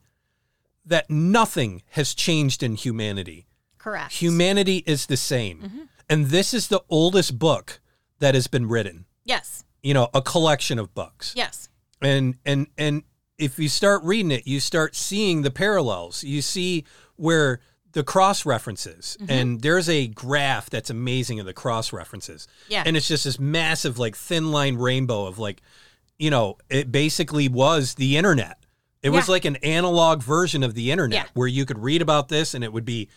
[0.85, 3.47] that nothing has changed in humanity.
[3.77, 4.13] correct.
[4.13, 5.59] Humanity is the same.
[5.61, 5.79] Mm-hmm.
[6.09, 7.79] And this is the oldest book
[8.19, 9.05] that has been written.
[9.23, 9.63] yes.
[9.83, 11.33] You know, a collection of books.
[11.35, 11.67] Yes.
[12.03, 13.01] And and and
[13.39, 16.23] if you start reading it, you start seeing the parallels.
[16.23, 17.59] You see where
[17.93, 19.31] the cross references Mm-hmm.
[19.31, 22.47] and there's a graph that's amazing of the cross references.
[22.69, 22.83] Yeah.
[22.85, 25.61] And it's just this massive like thin line rainbow of like
[26.19, 28.57] you know, it basically was the internet.
[29.03, 31.29] It was like an analog version of the internet Yeah.
[31.33, 33.09] where you could read about this and it would be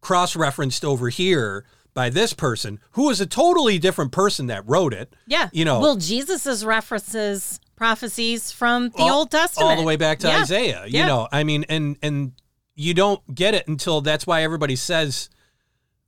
[0.00, 1.64] cross referenced over here
[1.94, 5.14] by this person who was a totally different person that wrote it.
[5.26, 5.48] Yeah.
[5.52, 9.70] You know, Well, Jesus's references prophecies from the all- Old Testament.
[9.70, 10.42] all the way back to Yeah.
[10.42, 10.84] Isaiah.
[10.86, 11.06] You Yeah.
[11.06, 12.32] know, I mean, and and
[12.74, 15.30] you don't get it until that's why everybody says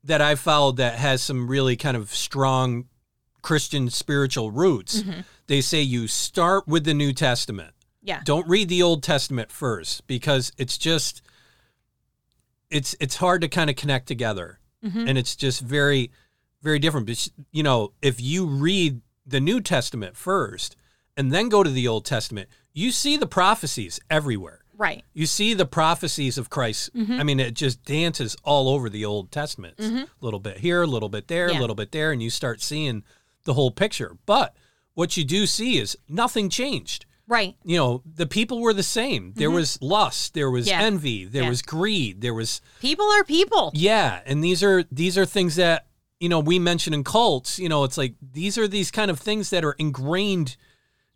[0.05, 2.85] that I've followed that has some really kind of strong
[3.41, 5.01] Christian spiritual roots.
[5.03, 5.21] Mm-hmm.
[5.47, 7.73] They say you start with the New Testament.
[8.03, 8.21] Yeah.
[8.25, 11.23] Don't read the Old Testament first because it's just
[12.71, 14.59] it's it's hard to kind of connect together.
[14.85, 15.09] Mhm.
[15.09, 16.11] And it's just very
[16.63, 17.07] very different.
[17.07, 20.77] But you know, if you read the New Testament first
[21.17, 24.61] and then go to the Old Testament, you see the prophecies everywhere.
[24.77, 25.05] Right.
[25.13, 26.91] You see the prophecies of Christ.
[26.97, 29.75] I mean, it just dances all over the Old Testament.
[29.79, 31.61] A little bit here, a little bit there, a Yeah.
[31.61, 33.05] little bit there, and you start seeing
[33.45, 34.17] the whole picture.
[34.27, 34.57] But
[34.95, 37.05] what you do see is nothing changed.
[37.29, 37.57] Right.
[37.65, 39.33] You know, the people were the same.
[39.37, 39.55] There mm-hmm.
[39.57, 40.83] was lust, there was Yeah.
[40.83, 41.49] envy, there Yeah.
[41.49, 43.71] was greed, there was People are people.
[43.75, 45.87] yeah, and these are these are things that
[46.21, 47.59] you know we mention in cults.
[47.59, 50.57] You know, it's like these are these kind of things that are ingrained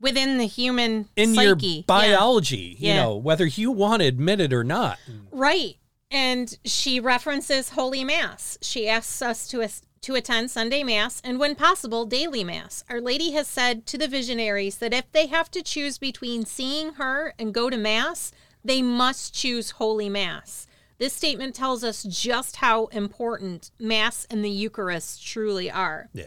[0.01, 1.47] Within the human in psyche.
[1.47, 1.83] your Yeah.
[1.87, 2.77] biology.
[2.79, 3.03] You Yeah.
[3.03, 4.99] know, whether you want to admit it or not.
[5.33, 5.77] Right.
[6.11, 8.59] And she references Holy Mass.
[8.63, 9.61] She asks us to
[10.03, 12.85] to attend Sunday Mass and, when possible, daily Mass.
[12.89, 16.95] Our Lady has said to the visionaries that if they have to choose between seeing
[16.95, 18.33] her and go to Mass,
[18.65, 20.67] they must choose Holy Mass.
[20.99, 26.09] This statement tells us just how important Mass and the Eucharist truly are.
[26.13, 26.27] Yeah.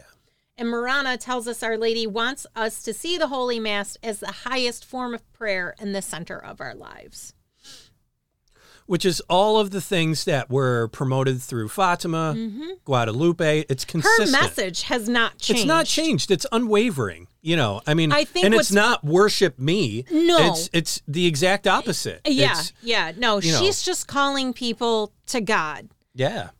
[0.56, 4.32] And Marana tells us Our Lady wants us to see the Holy Mass as the
[4.44, 7.34] highest form of prayer in the center of our lives.
[8.90, 12.34] Which is all of the things that were promoted through Fatima,
[12.84, 13.64] Guadalupe.
[13.68, 14.00] It's Mm-hmm.
[14.00, 15.60] Her message has not changed.
[15.60, 16.30] It's not changed.
[16.32, 17.28] It's unwavering.
[17.40, 20.04] You know, I mean, I think and it's not worship me.
[20.10, 20.38] No.
[20.52, 22.20] it's it's the exact opposite.
[22.26, 23.12] Yeah, It's- yeah.
[23.16, 23.60] No, you know.
[23.60, 25.88] she's just calling people to God.
[26.14, 26.50] yeah.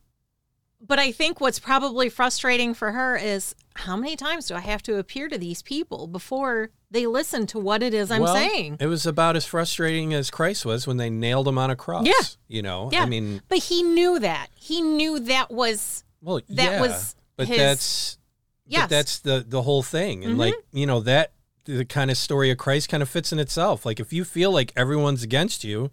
[0.80, 4.82] But I think what's probably frustrating for her is how many times do I have
[4.84, 8.78] to appear to these people before they listen to what it is I'm well, saying?
[8.80, 12.06] It was about as frustrating as Christ was when they nailed him on a cross.
[12.06, 12.12] Yeah.
[12.48, 13.02] You know, Yeah.
[13.02, 14.48] I mean, But he knew that.
[14.54, 18.18] He knew that was well, That yeah, was but his- that's
[18.66, 18.80] yes.
[18.80, 18.82] Mm-hmm.
[18.84, 21.32] but that's the the whole thing, and like you know that
[21.64, 23.84] the kind of story of Christ kind of fits in itself.
[23.86, 25.90] Like if you feel like everyone's against you,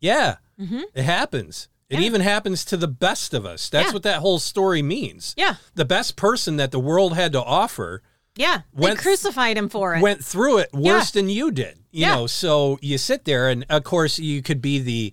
[0.00, 1.68] yeah, it happens.
[1.88, 2.02] It Mm-hmm.
[2.02, 2.06] Yeah.
[2.06, 3.68] even happens to the best of us.
[3.68, 3.92] That's Yeah.
[3.92, 5.34] what that whole story means.
[5.36, 8.02] yeah, The best person that the world had to offer
[8.36, 8.62] yeah.
[8.72, 10.02] Went- they crucified him for it.
[10.02, 11.78] went through it worse than you did.
[11.90, 12.14] You Yeah.
[12.14, 15.12] know, so you sit there and of course you could be the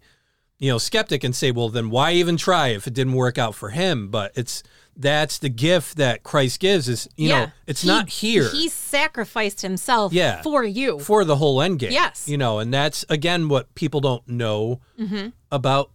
[0.57, 3.55] you know skeptic and say, well then why even try if it didn't work out
[3.55, 4.09] for him?
[4.09, 4.63] But it's
[4.95, 8.67] that's the gift that Christ gives is you yeah, know, it's He- not here He
[8.69, 10.41] sacrificed himself Yeah.
[10.41, 10.99] for you.
[10.99, 11.91] for the whole end game.
[11.91, 12.27] Yes.
[12.27, 15.27] You know, and that's again what people don't know Mm-hmm.
[15.51, 15.91] about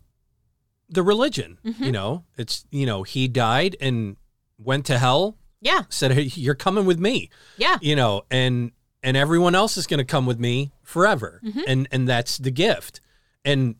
[0.89, 1.59] the religion.
[1.63, 4.17] You know, it's you know, he died and
[4.59, 7.29] went to hell, yeah, said, Hey, you're coming with me.
[7.59, 8.71] yeah, you know and
[9.03, 11.61] and everyone else is going to come with me forever Mm-hmm.
[11.67, 13.01] and and that's the gift
[13.45, 13.75] and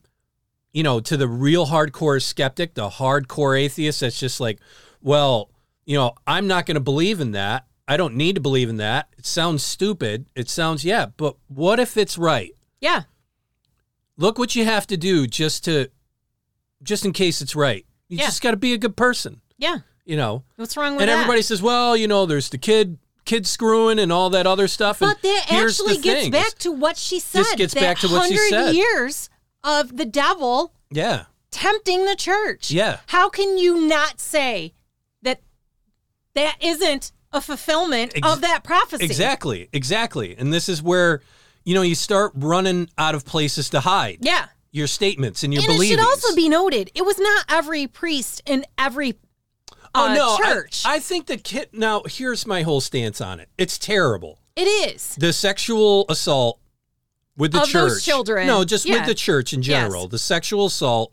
[0.73, 4.59] you know to the real hardcore skeptic the hardcore atheist that's just like
[5.01, 5.51] well
[5.87, 8.77] you know i'm not going to believe in that i don't need to believe in
[8.79, 13.03] that it sounds stupid it sounds yeah but what if it's right yeah.
[14.17, 15.89] look what you have to do just to
[16.83, 18.27] just in case it's right you Yeah.
[18.27, 19.79] just got to be a good person Yeah.
[20.05, 21.13] You know What's wrong with and that?
[21.15, 24.69] And everybody says, well, you know, there's the kid kids screwing and all that other
[24.69, 25.01] stuff.
[25.01, 27.45] And But that actually gets back to what she said.
[27.57, 28.75] gets back to what she 100 said.
[28.75, 29.31] years
[29.63, 32.71] of the devil yeah, tempting the church.
[32.71, 32.99] Yeah.
[33.07, 34.75] How can you not say
[35.23, 35.41] that
[36.35, 39.05] that isn't a fulfillment Ex- of that prophecy.
[39.05, 40.37] Exactly, exactly.
[40.39, 41.21] And this is where,
[41.65, 44.47] you know, you start running out of places to hide Yeah.
[44.71, 45.91] your statements and your And it beliefs.
[45.91, 49.15] should also be noted, it was not every priest in every
[49.95, 50.83] oh uh, no, I- church.
[50.87, 51.69] I, think the kid.
[51.73, 53.49] Now, here's my whole stance on it.
[53.59, 54.39] It's terrible.
[54.57, 55.17] it is.
[55.17, 56.61] The sexual assault
[57.37, 57.91] with the Of church.
[57.91, 58.47] those children.
[58.47, 58.99] No, just Yeah.
[58.99, 60.03] with the church in general.
[60.03, 60.11] Yes.
[60.13, 61.13] The sexual assault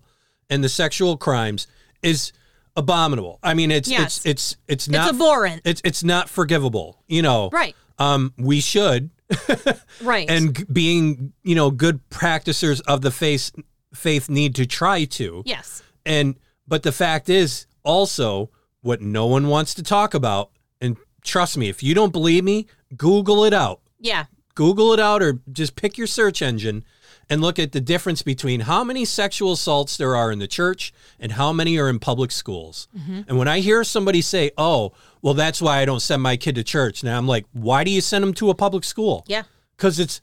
[0.49, 1.65] and the sexual crimes
[2.03, 2.31] is
[2.75, 3.39] abominable.
[3.43, 4.17] I mean, it's Yes.
[4.17, 5.61] it's it's it's It's not abhorrent.
[5.65, 7.01] it's it's not forgivable.
[7.07, 7.75] You know, Right.
[7.99, 9.09] Um, we should
[10.01, 10.29] Right.
[10.29, 13.51] and being you know good practicers of the faith
[13.93, 15.83] faith need to try to yes.
[16.05, 16.35] and
[16.67, 18.49] but the fact is also
[18.81, 22.67] what no one wants to talk about and trust me if you don't believe me
[22.97, 24.25] google it out Yeah.
[24.55, 26.83] google it out or just pick your search engine
[27.29, 30.93] and look at the difference between how many sexual assaults there are in the church
[31.19, 33.21] and how many are in public schools mm-hmm.
[33.27, 36.55] and when i hear somebody say oh well that's why i don't send my kid
[36.55, 39.43] to church now i'm like why do you send them to a public school Yeah.
[39.77, 40.19] because it's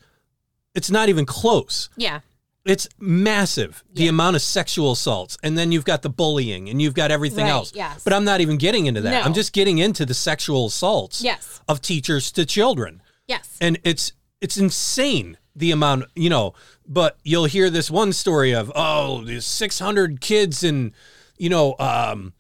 [0.74, 2.20] it's not even close Yeah.
[2.68, 4.10] It's massive the Yeah.
[4.10, 7.50] amount of sexual assaults and then you've got the bullying and you've got everything Right,
[7.50, 8.02] else yes.
[8.04, 9.20] but i'm not even getting into that No.
[9.22, 11.60] i'm just getting into the sexual assaults Yes.
[11.66, 13.56] of teachers to children Yes.
[13.60, 16.52] and it's it's insane the amount you know
[16.86, 20.92] but you'll hear this one story of oh there's 600 kids in
[21.38, 22.32] you know um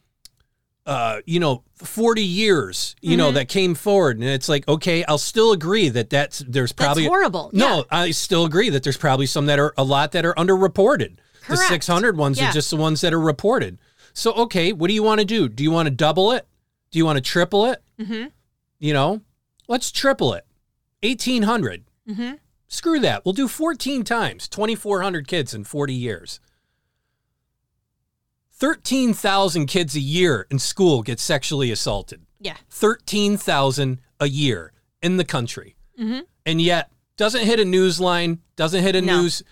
[0.88, 3.18] uh you know 40 years you Mm-hmm.
[3.18, 7.04] know that came forward and it's like okay i'll still agree that that's there's probably
[7.06, 7.50] horrible.
[7.52, 7.82] no Yeah.
[7.90, 11.18] i still agree that there's probably some that are a lot that are underreported
[11.48, 11.68] the Correct.
[11.68, 12.48] 600 ones Yeah.
[12.48, 13.78] are just the ones that are reported
[14.12, 16.46] so okay what do you want to do do you want to double it
[16.90, 18.28] do you want to triple it Mm-hmm.
[18.78, 19.20] you know
[19.68, 20.44] let's triple it
[21.02, 22.34] 1800 Mm-hmm.
[22.70, 23.24] Screw that.
[23.24, 26.40] We'll do 14 times, 2,400 kids in 40 years.
[28.58, 32.22] 13,000 kids a year in school get sexually assaulted.
[32.40, 32.56] Yeah.
[32.70, 35.76] 13,000 a year in the country.
[35.98, 36.20] Mm-hmm.
[36.46, 39.22] And yet, doesn't hit a news line, doesn't hit a No.
[39.22, 39.42] news.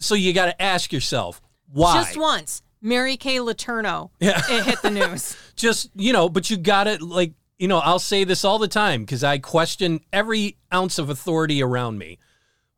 [0.00, 1.40] So you got to ask yourself,
[1.70, 1.94] why?
[2.02, 4.10] Just once, Mary Kay Letourneau.
[4.20, 4.40] Yeah.
[4.48, 5.36] It hit the news.
[5.56, 9.02] just you know but you gotta like you know i'll say this all the time
[9.02, 12.18] because i question every ounce of authority around me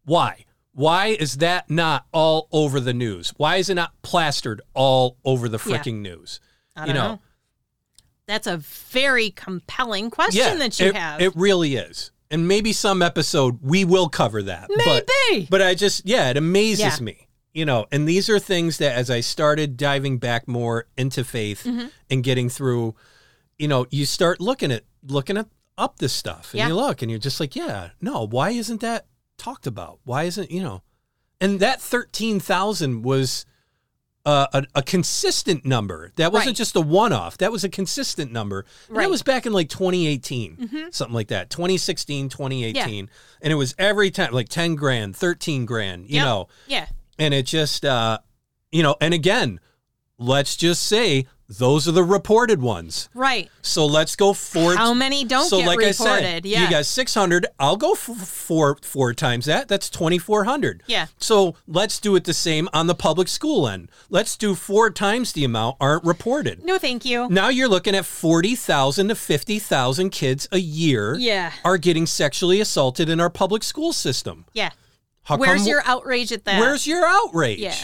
[0.05, 0.45] why
[0.75, 5.49] why is that not all over the news why is it not plastered all over
[5.49, 5.79] the Yeah.
[5.79, 6.41] freaking news
[6.77, 7.21] I you know, know.
[8.27, 11.21] That's a very compelling question that you it, have.
[11.21, 15.47] it really is and maybe some episode we will cover that but Maybe.
[15.51, 17.05] but i just yeah it amazes Yeah.
[17.05, 21.23] me you know and these are things that as i started diving back more into
[21.23, 21.87] faith Mm-hmm.
[22.11, 22.95] and getting through
[23.59, 25.47] you know you start looking at looking at
[25.77, 26.69] up this stuff and Yeah.
[26.69, 29.07] you look and you're just like yeah no why isn't that
[29.37, 30.83] talked about why isn't you know
[31.41, 33.45] and that 13000 was
[34.27, 36.57] uh, a, a consistent number that wasn't Right.
[36.57, 39.03] just a one-off that was a consistent number and that Right.
[39.05, 39.11] Mm-hmm.
[39.11, 43.11] was back in like 2018 something like that 2016 2018
[43.43, 46.25] and it was every time like 10 grand 13 grand you Yep.
[46.25, 46.87] know Yeah.
[47.19, 48.19] and it just uh
[48.73, 49.61] you know and again
[50.17, 53.51] let's just say those are the reported ones Right.
[53.61, 56.13] so let's go four How many don't so get like reported?
[56.13, 56.65] i said yeah.
[56.65, 61.07] you got 600 i'll go f- four four times that that's 2400 Yeah.
[61.19, 65.33] so let's do it the same on the public school end let's do four times
[65.35, 67.29] the amount aren't reported no, thank you.
[67.29, 71.53] now you're looking at 40,000 to 50,000 kids a year Yeah.
[71.65, 74.47] are getting sexually assaulted in our public school system.
[74.55, 74.71] Yeah.
[75.25, 76.59] How Where's come- your outrage at that?
[76.61, 77.59] Where's your outrage?
[77.59, 77.75] Yeah.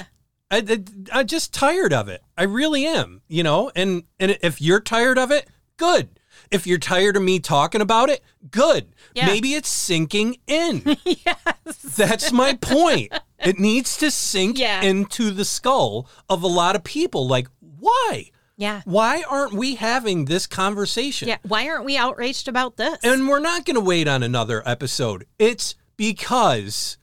[0.51, 2.23] I, I, I'm just tired of it.
[2.37, 3.71] I really am, you know?
[3.77, 6.09] And and if you're tired of it, good.
[6.51, 8.89] If you're tired of me talking about it, good.
[9.15, 9.27] Yeah.
[9.27, 10.83] Maybe it's sinking in.
[11.05, 11.77] yes.
[11.97, 13.13] That's my point.
[13.39, 14.83] It needs to sink Yeah.
[14.83, 17.29] into the skull of a lot of people.
[17.29, 18.31] Like, why?
[18.57, 18.83] Yeah.
[18.85, 21.29] Why aren't we having this conversation?
[21.29, 21.39] Yeah.
[21.43, 22.99] Why aren't we outraged about this?
[23.05, 25.27] And we're not going to wait on another episode.
[25.39, 26.99] It's because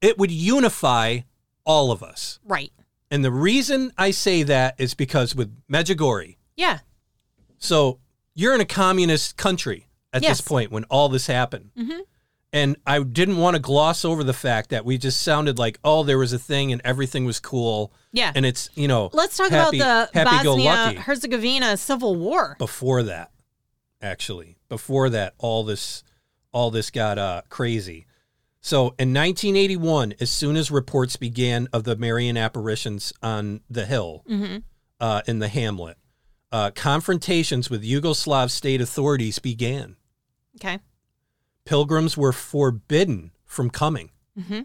[0.00, 1.20] it would unify
[1.64, 2.38] all of us.
[2.44, 2.72] right.
[3.10, 6.80] And the reason I say that is because with Medjugorje, Yeah.
[7.58, 8.00] so
[8.34, 10.38] you're in a communist country at Yes.
[10.38, 11.70] this point when all this happened.
[11.76, 12.00] Mhm.
[12.52, 16.02] And I didn't want to gloss over the fact that we just sounded like, oh,
[16.04, 17.92] there was a thing and everything was cool.
[18.12, 18.32] Yeah.
[18.34, 21.00] And it's, you know, Let's talk happy, about the Bosnia.
[21.00, 22.56] Herzegovina civil war.
[22.58, 23.30] before that
[24.02, 26.02] actually before that all this
[26.52, 28.06] all this got uh crazy
[28.66, 34.22] so in 1981 as soon as reports began of the marian apparitions on the hill
[34.28, 34.56] Mm-hmm.
[35.00, 35.96] uh, in the hamlet
[36.50, 39.96] uh, confrontations with yugoslav state authorities began
[40.56, 40.78] Okay.
[41.64, 44.60] pilgrims were forbidden from coming Mm-hmm.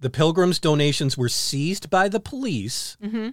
[0.00, 3.28] the pilgrims donations were seized by the police Mm-hmm.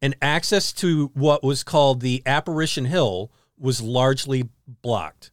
[0.00, 4.48] and access to what was called the apparition hill was largely
[4.82, 5.30] blocked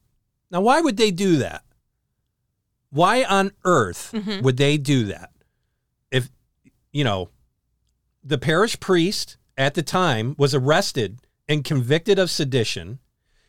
[0.50, 1.62] Now, why would they do that?
[2.96, 4.42] Why on earth Mhm.
[4.42, 5.30] would they do that?
[6.10, 6.30] If,
[6.92, 7.28] you know,
[8.24, 11.18] the parish priest at the time was arrested
[11.48, 12.98] and convicted of sedition.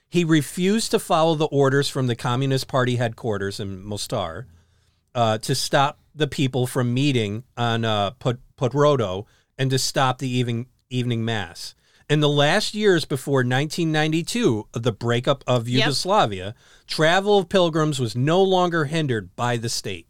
[0.09, 4.47] He refused to follow the orders from the Communist Party headquarters in Mostar
[5.15, 9.25] uh, to stop the people from meeting on uh, Pod- Podbrdo
[9.57, 11.73] and to stop the evening, evening mass.
[12.09, 15.79] In the last years before 1992, of the breakup of Yep.
[15.85, 16.55] Yugoslavia,
[16.87, 20.07] travel of pilgrims was no longer hindered by the state.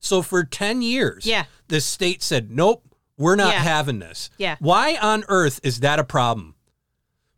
[0.00, 1.44] So for 10 years, Yeah.
[1.68, 2.82] the state said, nope,
[3.16, 3.62] we're not Yeah.
[3.62, 4.28] having this.
[4.38, 4.56] Yeah.
[4.58, 6.54] Why on earth is that a problem?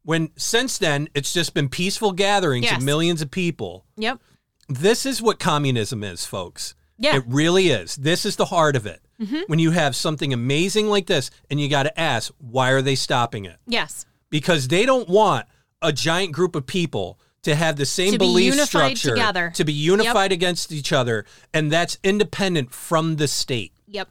[0.03, 2.79] When since then, it's just been peaceful gatherings Yes.
[2.79, 3.85] of millions of people.
[3.99, 4.21] Yep.
[4.71, 6.75] This is what communism is, folks.
[6.99, 7.17] Yeah.
[7.17, 7.95] It really is.
[7.97, 9.03] This is the heart of it.
[9.21, 9.41] Mm-hmm.
[9.49, 12.95] When you have something amazing like this, and you got to ask, why are they
[12.95, 13.57] stopping it?
[13.67, 14.07] Yes.
[14.31, 15.47] Because they don't want
[15.83, 19.53] a giant group of people to have the same To belief unified structure, together.
[19.55, 23.73] to be unified against each other, and that's independent from the state.
[23.89, 24.09] Yep.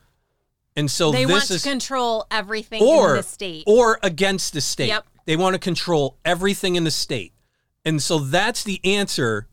[0.75, 3.63] And so They want is to control everything or in the state.
[3.65, 4.87] or against the state.
[4.89, 5.05] Yep.
[5.25, 7.33] They want to control everything in the state.
[7.83, 9.47] And so that's the answer.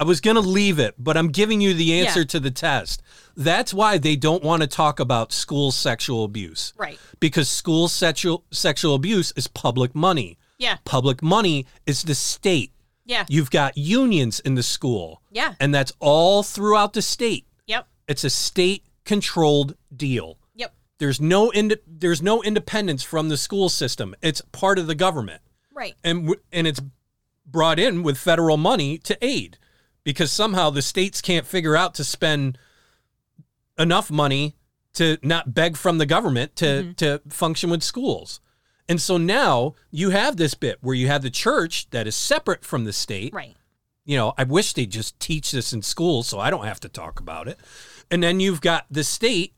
[0.00, 2.26] I was going to leave it, but I'm giving you the answer Yeah.
[2.26, 3.02] to the test.
[3.36, 6.72] That's why they don't want to talk about school sexual abuse.
[6.76, 6.98] right.
[7.20, 10.38] Because school sexual sexual abuse is public money.
[10.58, 10.76] Yeah.
[10.84, 12.72] Public money is the state.
[13.04, 13.24] Yeah.
[13.28, 15.20] You've got unions in the school.
[15.32, 15.54] Yeah.
[15.58, 17.46] And that's all throughout the state.
[17.66, 17.86] Yep.
[18.06, 20.38] It's a state controlled deal.
[20.54, 20.74] Yep.
[20.98, 24.14] There's no ind- there's no independence from the school system.
[24.22, 25.42] It's part of the government,
[25.74, 25.94] Right.
[26.04, 26.80] and w- and it's
[27.46, 29.58] brought in with federal money to aid,
[30.04, 32.58] because somehow the states can't figure out to spend
[33.78, 34.56] enough money
[34.94, 36.92] to not beg from the government to Mm-hmm.
[36.94, 38.40] to function with schools.
[38.88, 42.64] And so now you have this bit where you have the church that is separate
[42.64, 43.54] from the state Right.
[44.04, 46.88] you know, I wish they'd just teach this in school so I don't have to
[46.88, 47.58] talk about it.
[48.10, 49.52] And then you've got the state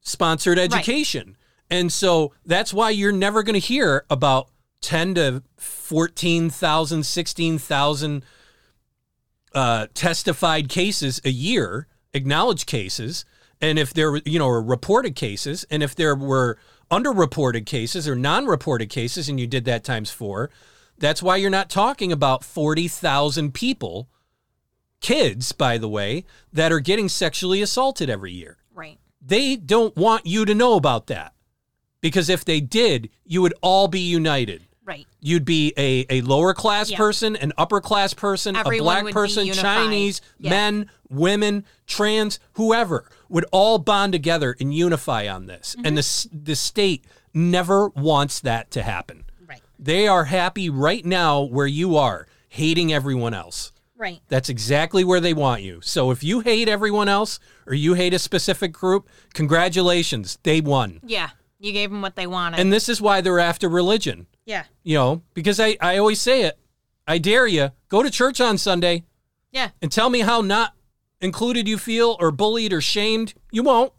[0.00, 1.36] sponsored education.
[1.68, 4.48] And so that's why you're never going to hear about
[4.82, 8.24] 10 to 14,000, 16,000
[9.54, 13.24] uh, testified cases a year, acknowledged cases.
[13.60, 16.58] And if there were, you know, or reported cases, and if there were
[16.90, 20.50] underreported cases or non-reported cases, and you did that times four,
[20.98, 24.08] that's why you're not talking about 40,000 people,
[25.00, 28.58] kids, by the way, that are getting sexually assaulted every year.
[28.74, 28.98] Right.
[29.20, 31.34] They don't want you to know about that.
[32.00, 34.66] Because if they did, you would all be united.
[34.92, 35.06] Right.
[35.20, 36.98] You'd be a, a lower class Yeah.
[36.98, 39.50] person, an upper class person, Everyone a black person.
[39.52, 40.50] Chinese, Yeah.
[40.50, 45.74] men, women, trans, whoever would all bond together and unify on this.
[45.76, 45.86] Mm-hmm.
[45.86, 49.24] And the, the state never wants that to happen.
[49.48, 49.62] Right.
[49.78, 53.72] They are happy right now where you are, hating everyone else.
[53.96, 54.20] Right.
[54.28, 55.80] That's exactly where they want you.
[55.80, 61.00] So if you hate everyone else or you hate a specific group, congratulations, they won.
[61.06, 61.30] Yeah.
[61.60, 62.58] You gave them what they wanted.
[62.58, 64.26] And this is why they're after religion.
[64.44, 64.64] Yeah.
[64.82, 66.58] You know, because I, I always say it.
[67.06, 69.04] I dare you, go to church on Sunday
[69.50, 69.70] Yeah.
[69.80, 70.74] and tell me how not
[71.20, 73.34] included you feel or bullied or shamed.
[73.50, 73.92] You won't.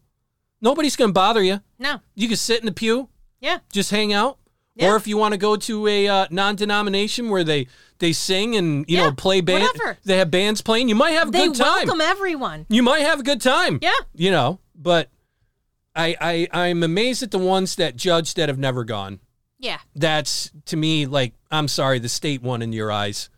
[0.61, 1.59] Nobody's going to bother you.
[1.79, 1.99] No.
[2.15, 3.09] You can sit in the pew,
[3.41, 3.59] Yeah.
[3.71, 4.37] just hang out.
[4.75, 4.91] Yeah.
[4.91, 7.67] Or if you want to go to a uh, non-denomination where they
[7.99, 9.97] they sing and you Yeah, know play band, whatever.
[10.03, 10.89] they have bands playing.
[10.89, 11.81] You might have a They good time.
[11.81, 12.65] They welcome everyone.
[12.69, 13.77] You might have a good time.
[13.83, 13.91] Yeah.
[14.15, 15.09] You know, but
[15.95, 19.19] I I I'm amazed at the ones that judge that have never gone.
[19.63, 19.79] Yeah.
[19.95, 23.29] That's to me like I'm sorry, the state won in your eyes.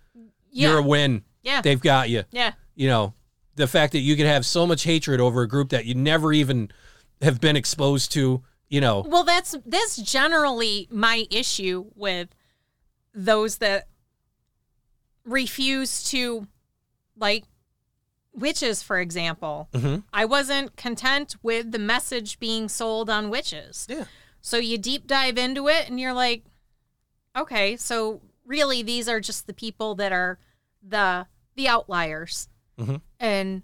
[0.50, 0.70] Yeah.
[0.70, 1.24] You're a win.
[1.44, 1.62] yeah.
[1.62, 2.24] They've got you.
[2.32, 2.54] yeah.
[2.76, 3.14] You know,
[3.56, 6.34] the fact that you could have so much hatred over a group that you never
[6.34, 6.72] even
[7.22, 8.44] have been exposed to.
[8.70, 12.30] You know, Well, that's that's generally my issue with
[13.14, 13.88] those that
[15.24, 16.48] refuse to
[17.18, 17.46] like
[18.34, 19.70] witches, for example.
[19.74, 20.04] Mhm.
[20.12, 23.86] I wasn't content with the message being sold on witches.
[23.90, 24.06] Yeah.
[24.46, 26.44] So you deep dive into it and you're like,
[27.36, 30.38] okay, so really these are just the people that are
[30.88, 32.48] the the outliers.
[32.78, 33.02] Mhm.
[33.20, 33.64] And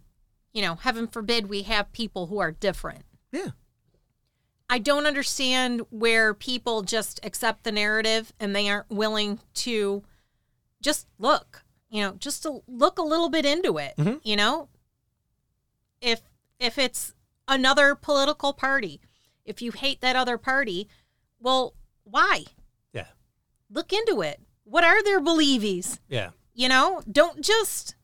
[0.53, 3.05] you know, heaven forbid we have people who are different.
[3.31, 3.51] yeah,
[4.71, 10.03] I don't understand where people just accept the narrative and they aren't willing to
[10.81, 14.19] just look, you know, just to look a little bit into it, Mhm.
[14.23, 14.67] you know?
[16.01, 16.21] If
[16.59, 17.13] if it's
[17.47, 18.99] another political party,
[19.45, 20.87] if you hate that other party,
[21.39, 21.73] well,
[22.03, 22.45] why?
[22.93, 23.05] yeah,
[23.69, 24.39] Look into it.
[24.63, 25.99] What are their believies?
[26.07, 27.95] yeah, You know, don't just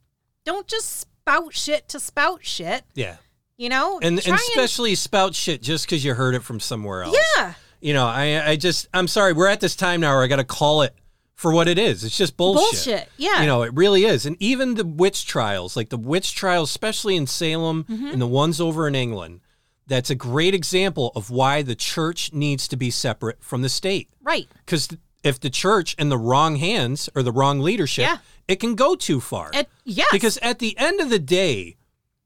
[0.45, 3.17] don't just spout shit to spout shit, yeah.
[3.57, 3.99] you know?
[4.01, 7.17] And, and especially spout shit just because you heard it from somewhere else.
[7.37, 7.53] Yeah.
[7.81, 9.33] You know, I I just I'm sorry.
[9.33, 10.95] We're at this time now where I got to call it
[11.35, 12.03] for what it is.
[12.03, 12.61] It's just bullshit.
[12.71, 13.09] Bullshit.
[13.17, 13.41] Yeah.
[13.41, 14.25] You know, it really is.
[14.25, 18.07] And even the witch trials, like the witch trials, especially in Salem Mm-hmm.
[18.07, 19.41] and the ones over in England,
[19.87, 24.09] that's a great example of why the church needs to be separate from the state.
[24.21, 24.47] right.
[24.65, 24.89] Because
[25.23, 28.17] if the church in the wrong hands or the wrong leadership, Yeah.
[28.47, 29.49] it can go too far.
[29.53, 30.07] At, yes.
[30.11, 31.75] Because at the end of the day,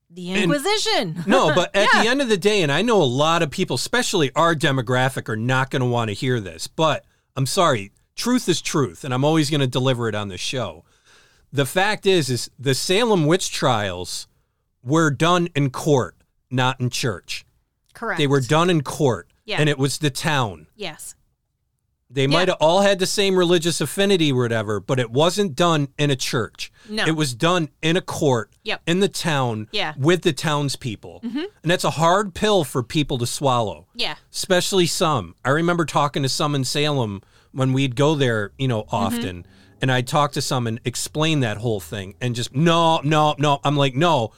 [0.10, 1.24] the Inquisition.
[1.26, 2.04] no, but at Yeah.
[2.04, 5.30] the end of the day, and I know a lot of people, especially our demographic,
[5.30, 7.06] are not going to want to hear this, but
[7.36, 10.84] I'm sorry, truth is truth, and I'm always going to deliver it on the show.
[11.54, 14.28] The fact is, is the Salem witch trials
[14.84, 16.16] were done in court,
[16.50, 17.46] not in church.
[18.02, 18.18] Correct.
[18.18, 19.58] They were done in court, Yeah.
[19.60, 20.66] and it was the town.
[20.76, 21.14] Yes.
[22.10, 25.88] They might have all had the same religious affinity or whatever, but it wasn't done
[26.00, 26.72] in a church.
[26.90, 27.06] No.
[27.06, 28.82] It was done in a court Yep.
[28.88, 29.92] in the town Yeah.
[29.94, 30.04] Mm-hmm.
[30.04, 31.20] with the townspeople.
[31.24, 34.16] And that's a hard pill for people to swallow, Yeah.
[34.34, 35.36] especially some.
[35.46, 37.22] I remember talking to some in Salem
[37.52, 38.96] when we'd go there, you know, Mm-hmm.
[38.96, 39.46] often.
[39.80, 43.60] And I'd talk to some and explain that whole thing and just, no, no, no.
[43.64, 44.32] I'm like, no,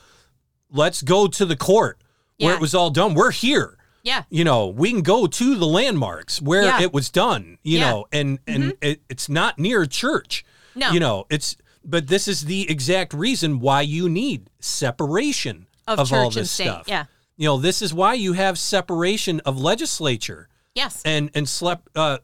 [0.70, 1.98] let's go to the court
[2.40, 3.14] where it was all done.
[3.14, 4.24] We're here Yeah.
[4.30, 6.82] you know we can go to the landmarks where Yeah.
[6.82, 7.90] it was done you Yeah.
[7.90, 10.44] know and and it, it's not near church
[10.76, 10.92] No.
[10.92, 11.56] you know it's
[11.86, 17.06] but this is the exact reason why you need separation Of all this stuff yeah.
[17.38, 21.02] you know this is why you have separation of legislature Yes.
[21.06, 22.18] and and slep, uh,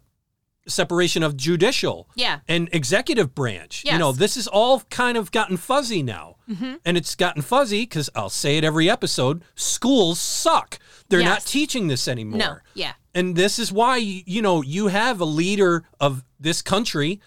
[0.69, 2.39] separation of judicial Yeah.
[2.47, 3.83] and executive branch.
[3.85, 6.35] You know, this is all kind of gotten fuzzy now.
[6.49, 6.75] Mm-hmm.
[6.85, 10.79] And it's gotten fuzzy because I'll say it every episode schools suck.
[11.09, 12.39] They're not teaching this anymore.
[12.39, 12.57] No.
[12.73, 12.93] Yeah.
[13.13, 17.19] And this is why, you know, you have a leader of this country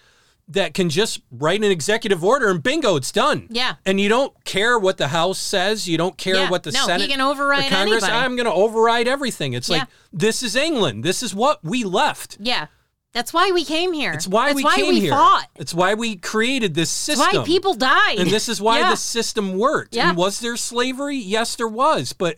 [0.49, 3.47] that can just write an executive order and bingo, it's done.
[3.49, 3.75] Yeah.
[3.85, 5.87] And you don't care what the House says.
[5.87, 6.49] You don't care Yeah.
[6.49, 8.03] what the No, he Senate can override Congress.
[8.03, 8.25] anybody.
[8.25, 9.53] I'm going to override everything.
[9.53, 9.77] It's Yeah.
[9.79, 11.05] like, this is England.
[11.05, 12.37] This is what we left.
[12.41, 12.67] Yeah.
[13.13, 14.11] That's why we came here.
[14.11, 15.11] It's why That's we why came we here.
[15.11, 15.47] fought.
[15.55, 17.41] It's why we created this It's system.
[17.41, 18.17] why people died.
[18.19, 18.89] and this is why Yeah.
[18.89, 19.95] the system worked.
[19.95, 20.09] Yeah.
[20.09, 21.17] And was there slavery?
[21.17, 22.37] Yes, there was, but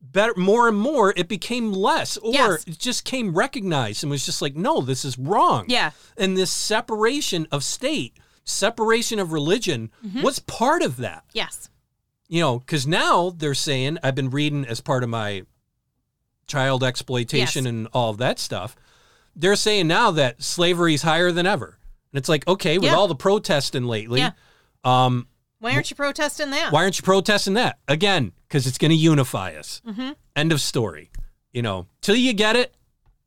[0.00, 2.64] better more and more it became less or Yes.
[2.66, 5.90] it just came recognized and was just like no this is wrong Yeah.
[6.16, 10.22] and this separation of state separation of religion Mm-hmm.
[10.22, 11.70] was part of that Yes.
[12.28, 15.42] you know because now they're saying i've been reading as part of my
[16.46, 17.68] child exploitation Yes.
[17.70, 18.76] and all of that stuff
[19.36, 21.78] they're saying now that slavery is higher than ever
[22.12, 22.96] and it's like okay with Yeah.
[22.96, 24.30] all the protesting lately Yeah.
[24.84, 25.28] um
[25.60, 26.72] Why aren't you protesting that?
[26.72, 30.12] why aren't you protesting that again because it's going to unify us Mm-hmm.
[30.34, 31.10] end of story
[31.52, 32.74] you know till you get it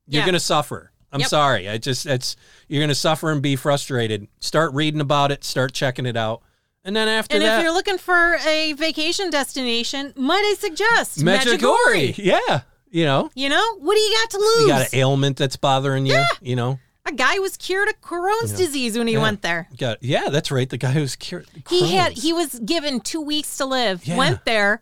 [0.07, 0.26] you're Yeah.
[0.26, 1.30] going to suffer i'm Yep.
[1.30, 2.36] sorry i just it's
[2.68, 6.41] you're going to suffer and be frustrated start reading about it start checking it out
[6.86, 11.19] and then after And that if you're looking for a vacation destination, might I suggest
[11.19, 12.18] Medjugorje.
[12.18, 12.61] yeah
[12.91, 14.61] you know You know, what do you got to lose?
[14.61, 16.28] you got an ailment that's bothering you yeah.
[16.41, 19.22] you know a guy was cured of Crohn's disease when he Yeah.
[19.22, 19.68] went there.
[19.78, 23.57] Got yeah that's right the guy was cured He had he was given two weeks
[23.57, 24.06] to live.
[24.06, 24.18] Yeah.
[24.18, 24.82] Went there.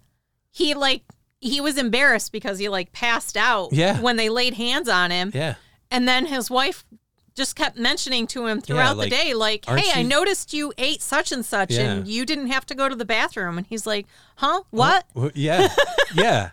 [0.51, 1.03] He like
[1.39, 4.01] he was embarrassed because he like passed out Yeah.
[4.01, 5.31] when they laid hands on him.
[5.33, 5.55] yeah
[5.91, 6.83] And then his wife
[7.35, 11.03] just kept mentioning to him throughout like, the day, like, hey, I noticed you ate
[11.03, 13.59] such and such and you didn't have to go to the bathroom.
[13.59, 14.07] And he's like,
[14.37, 14.63] huh?
[14.71, 15.05] What?
[15.35, 15.67] Yeah
[16.15, 16.49] yeah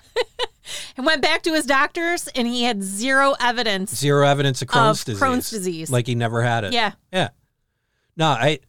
[0.96, 3.94] And went back to his doctors and he had zero evidence.
[3.94, 5.90] zero evidence of Crohn's Of disease Crohn's disease.
[5.90, 7.28] like he never had it Yeah, Yeah.
[8.16, 8.60] No, I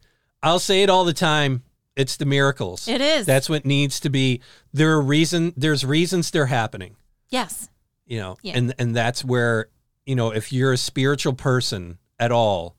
[0.42, 1.62] I'll say it all the time.
[1.96, 2.88] It's the miracles.
[2.88, 3.24] it is.
[3.26, 4.40] That's what needs to be.
[4.72, 6.96] There are reason there's reasons they're happening,
[7.30, 7.70] yes.
[8.06, 8.36] you know.
[8.42, 8.56] Yeah.
[8.58, 9.68] And and that's where,
[10.04, 12.76] you know, if you're a spiritual person at all,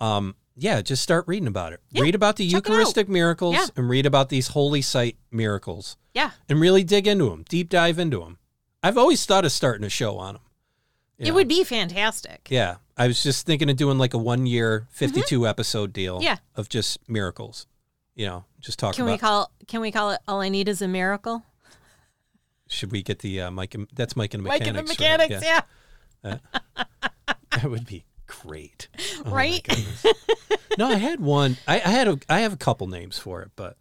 [0.00, 1.80] um yeah, just start reading about it.
[1.90, 2.64] Yeah, read about the check.
[2.68, 3.66] Eucharistic miracles Yeah.
[3.76, 6.30] and read about these holy site miracles Yeah.
[6.48, 8.38] and really dig into them, deep dive into them.
[8.84, 10.42] I've always thought of starting a show on them.
[11.18, 12.48] It would be fantastic.
[12.50, 12.76] Yeah.
[12.96, 16.24] I was just thinking of doing like a one year, 52 episode deal Mm-hmm.
[16.24, 16.36] Yeah.
[16.54, 17.66] of just miracles.
[18.14, 20.68] You know, just talk Can about we call can we call it all I need
[20.68, 21.42] is a miracle?
[22.68, 24.90] should we get the uh, Mike and that's Mike and the Mike Mechanics.
[24.90, 25.18] and the right?
[25.30, 25.44] mechanics,
[26.22, 26.38] yeah.
[27.50, 28.88] That would be great.
[29.24, 29.66] Oh, Right?
[30.78, 31.56] no, I had one.
[31.68, 33.76] I, I had a I have a couple names for it, but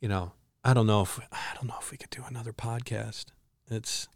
[0.00, 0.32] you know,
[0.64, 3.26] I don't know if I don't know if we could do another podcast.
[3.70, 4.08] It's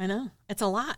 [0.00, 0.30] I know.
[0.48, 0.96] It's a lot.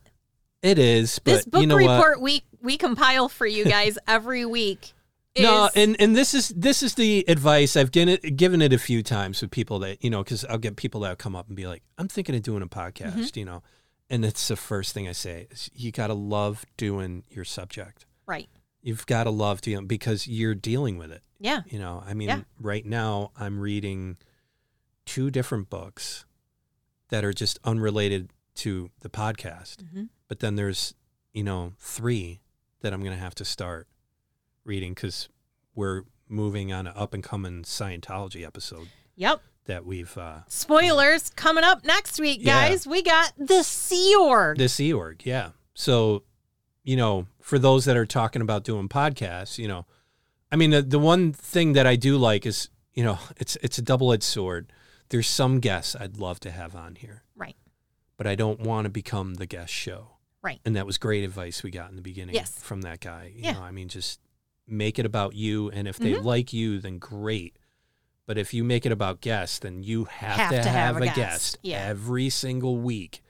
[0.63, 1.97] it is, but this book you know what?
[1.97, 4.93] report we we compile for you guys every week.
[5.37, 8.73] No, is- and and this is this is the advice I've given it, given it
[8.73, 11.49] a few times with people that you know because I'll get people that come up
[11.49, 13.39] and be like, I'm thinking of doing a podcast, Mm-hmm.
[13.39, 13.63] you know,
[14.09, 18.07] and it's the first thing I say is you got to love doing your subject.
[18.27, 18.49] right.
[18.85, 21.23] You've got to love doing because you're dealing with it.
[21.39, 21.61] Yeah.
[21.69, 22.41] You know, I mean, Yeah.
[22.61, 24.17] right now I'm reading
[25.07, 26.25] two different books
[27.09, 28.31] that are just unrelated
[28.63, 30.09] to the podcast, Mhm.
[30.29, 30.95] but then there's
[31.33, 32.41] you know three
[32.81, 33.89] that I'm gonna have to start
[34.65, 35.29] reading because
[35.75, 39.43] we're moving on an up and coming Scientology episode Yep.
[39.67, 42.69] that we've uh, Spoilers coming up next week, Yeah.
[42.69, 42.87] guys.
[42.87, 44.59] We got the Sea Org.
[44.59, 45.23] the Sea Org.
[45.25, 45.51] Yeah.
[45.75, 46.25] So,
[46.85, 49.87] you know, for those that are talking about doing podcasts, you know,
[50.51, 53.79] I mean, the, the one thing that I do like is, you know, it's it's
[53.79, 54.73] a double edged sword.
[55.11, 57.57] There's some guests I'd love to have on here, right.
[58.17, 60.17] But I don't want to become the guest show.
[60.43, 60.61] Right.
[60.65, 62.59] And that was great advice we got in the beginning Yes.
[62.61, 63.33] from that guy.
[63.35, 63.53] You Yeah.
[63.53, 64.21] know, I mean, just
[64.67, 65.71] make it about you.
[65.71, 66.25] And if they Mhm.
[66.25, 67.57] like you, then great.
[68.27, 71.03] But if you make it about guests, then you have, Have to, to have, have
[71.03, 71.17] a guest.
[71.17, 71.85] guest, Yeah.
[71.85, 73.23] every single week.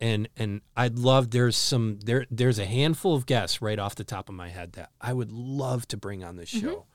[0.00, 4.04] And and I'd love there's some there there's a handful of guests right off the
[4.04, 6.60] top of my head that I would love to bring on this Mhm.
[6.60, 6.86] show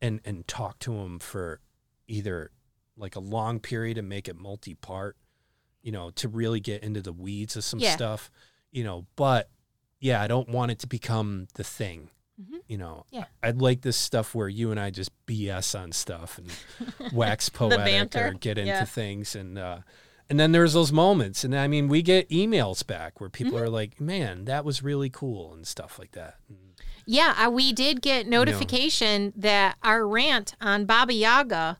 [0.00, 1.60] and and talk to them for
[2.08, 2.50] either
[2.96, 5.16] like a long period and make it multi-part,
[5.82, 7.94] you know, to really get into the weeds of some Yeah.
[7.94, 8.30] stuff,
[8.70, 9.50] you know, but
[10.00, 12.10] yeah, I don't want it to become the thing.
[12.40, 12.60] Mhm.
[12.68, 13.24] You know, Yeah.
[13.42, 16.50] I'd like this stuff where you and I just BS on stuff and
[17.12, 18.84] wax poetic or get into Yeah.
[18.84, 19.78] things and uh
[20.30, 23.62] and then there's those moments and I mean we get emails back where people Mm-hmm.
[23.64, 26.36] are like, "Man, that was really cool" and stuff like that.
[26.48, 26.58] And
[27.06, 31.78] Yeah, uh, we did get notification that our rant on Baba Yaga,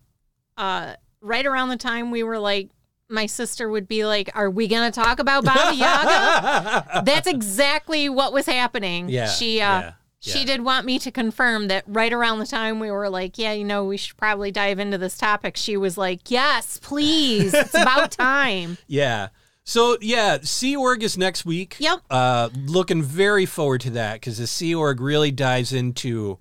[0.57, 2.71] uh, right around the time we were like,
[3.09, 8.33] my sister would be like, "Are we gonna talk about Baba Yaga?" That's exactly what
[8.33, 9.09] was happening.
[9.09, 10.45] Yeah, she uh, yeah, she yeah.
[10.45, 13.65] did want me to confirm that right around the time we were like, "Yeah, you
[13.65, 18.11] know, we should probably dive into this topic." She was like, "Yes, please, it's about
[18.19, 19.29] time." Yeah.
[19.65, 21.77] So yeah, Sea Org is next week.
[21.79, 22.01] Yep.
[22.11, 26.39] Uh, looking very forward to that because the Sea Org really dives into,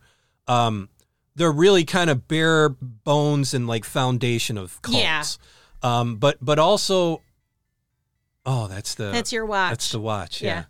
[0.48, 0.88] um,
[1.36, 4.98] the really kind of bare bones and like foundation of cults.
[4.98, 5.24] Yeah.
[5.84, 7.22] Um, but but also,
[8.46, 9.72] oh, that's the That's your watch.
[9.72, 10.42] that's the watch.
[10.42, 10.50] Yeah.
[10.50, 10.64] Yeah.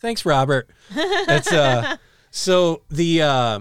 [0.00, 0.68] Thanks, Robert.
[0.94, 1.96] That's uh.
[2.30, 3.60] so the uh,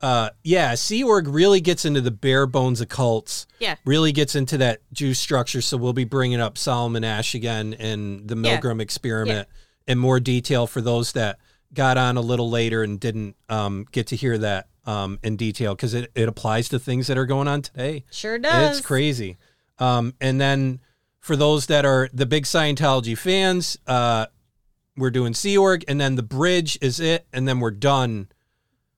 [0.00, 3.76] uh, yeah, Sea Org really gets into the bare bones of cults yeah.
[3.84, 5.60] really gets into that juice structure.
[5.60, 8.58] So we'll be bringing up Solomon Asch again and the Yeah.
[8.58, 9.48] Milgram experiment
[9.86, 11.38] in more detail for those that
[11.74, 15.74] got on a little later and didn't um, get to hear that um, in detail
[15.74, 18.04] because it, it applies to things that are going on today.
[18.10, 18.78] Sure does.
[18.78, 19.36] It's crazy.
[19.80, 20.80] Um, and then
[21.18, 24.26] for those that are the big Scientology fans, uh,
[24.96, 28.28] we're doing Sea Org, and then the bridge is it, and then we're done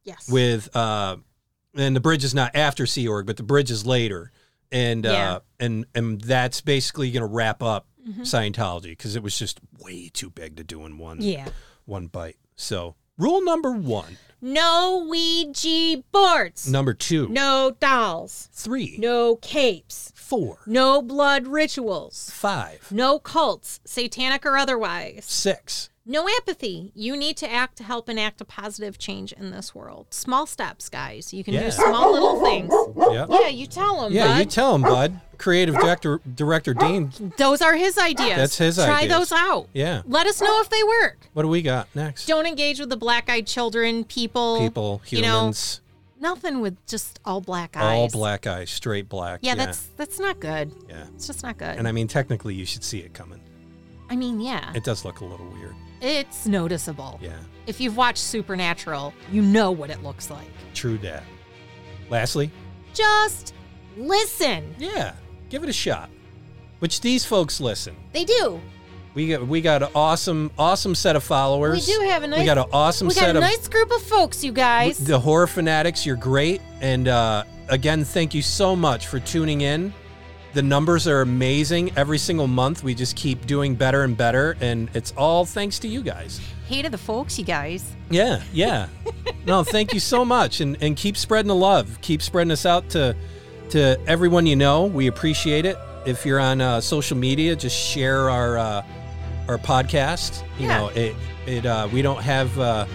[0.04, 0.28] Yes.
[0.28, 1.16] with uh
[1.74, 4.32] and the bridge is not after Sea Org, but the bridge is later.
[4.72, 5.34] And Yeah.
[5.34, 8.22] uh and and that's basically gonna wrap up Mhm.
[8.22, 11.48] Scientology because it was just way too big to do in one yeah.
[11.84, 12.36] one bite.
[12.56, 14.18] So rule number one.
[14.40, 16.66] No Ouija boards.
[16.68, 17.28] Number two.
[17.28, 18.48] No dolls.
[18.52, 18.96] Three.
[18.98, 20.10] No capes.
[20.32, 20.56] Four.
[20.64, 22.30] No blood rituals.
[22.32, 22.90] Five.
[22.90, 25.26] No cults, satanic or otherwise.
[25.26, 25.90] Six.
[26.06, 26.90] No apathy.
[26.94, 30.06] You need to act to help enact a positive change in this world.
[30.08, 31.34] Small steps, guys.
[31.34, 31.64] You can Yeah.
[31.64, 32.72] do small little things.
[33.12, 33.26] Yeah.
[33.28, 34.38] Yeah, you tell them, Yeah, bud.
[34.38, 35.20] you tell him, bud.
[35.36, 37.12] Creative director director Dean.
[37.36, 38.36] those are his ideas.
[38.36, 38.90] That's his idea.
[38.90, 39.18] Try ideas.
[39.18, 39.68] those out.
[39.74, 40.00] Yeah.
[40.06, 41.18] Let us know if they work.
[41.34, 42.24] What do we got next?
[42.24, 44.60] Don't engage with the black-eyed children, people.
[44.60, 45.80] People, you know, humans,
[46.22, 47.82] nothing with just all black eyes.
[47.84, 49.40] all black eyes, straight black.
[49.42, 50.72] Yeah, that's that's not good.
[50.88, 51.04] yeah.
[51.14, 51.76] It's just not good.
[51.76, 53.40] And I mean, technically, you should see it coming.
[54.08, 55.74] I mean, yeah, It does look a little weird.
[56.00, 57.18] it's noticeable.
[57.22, 57.38] Yeah.
[57.66, 60.48] If you've watched Supernatural, you know what it looks like.
[60.74, 61.22] True that.
[62.10, 62.50] Lastly,
[62.94, 63.54] Just
[63.96, 64.74] listen.
[64.78, 65.14] yeah,
[65.48, 66.10] give it a shot.
[66.80, 67.96] Which these folks listen.
[68.12, 68.60] They do.
[69.14, 71.86] We got we got an awesome awesome set of followers.
[71.86, 72.40] We do have a nice.
[72.40, 74.98] We got an awesome we got set a of nice group of folks, you guys.
[74.98, 76.06] the horror fanatics.
[76.06, 79.92] You're great, and uh, again, thank you so much for tuning in.
[80.54, 82.82] The numbers are amazing every single month.
[82.82, 86.40] We just keep doing better and better, and it's all thanks to you guys.
[86.66, 87.94] Hey to the folks, you guys.
[88.10, 88.88] Yeah, yeah.
[89.46, 91.98] no, thank you so much, and and keep spreading the love.
[92.00, 93.14] Keep spreading us out to
[93.70, 94.86] to everyone you know.
[94.86, 95.76] We appreciate it.
[96.06, 98.82] If you're on uh, social media, just share our uh,
[99.52, 100.42] our podcast.
[100.58, 100.78] You Yeah.
[100.78, 101.14] know, it
[101.46, 102.86] it uh, we don't have uh,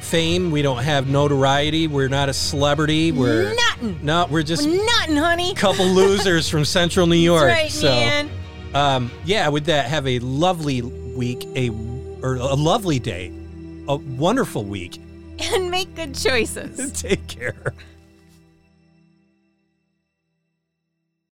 [0.00, 0.50] fame.
[0.50, 1.88] We don't have notoriety.
[1.88, 3.12] We're not a celebrity.
[3.12, 3.98] We're Nothing.
[4.02, 4.26] no.
[4.30, 5.54] We're just a Nothing, honey.
[5.54, 7.48] couple losers from Central New York.
[7.48, 8.30] That's right, so man.
[8.74, 11.70] um, yeah, with that, have a lovely week, a
[12.22, 13.32] or a lovely day,
[13.88, 14.98] a wonderful week.
[15.38, 16.92] And make good choices.
[17.02, 17.74] Take care.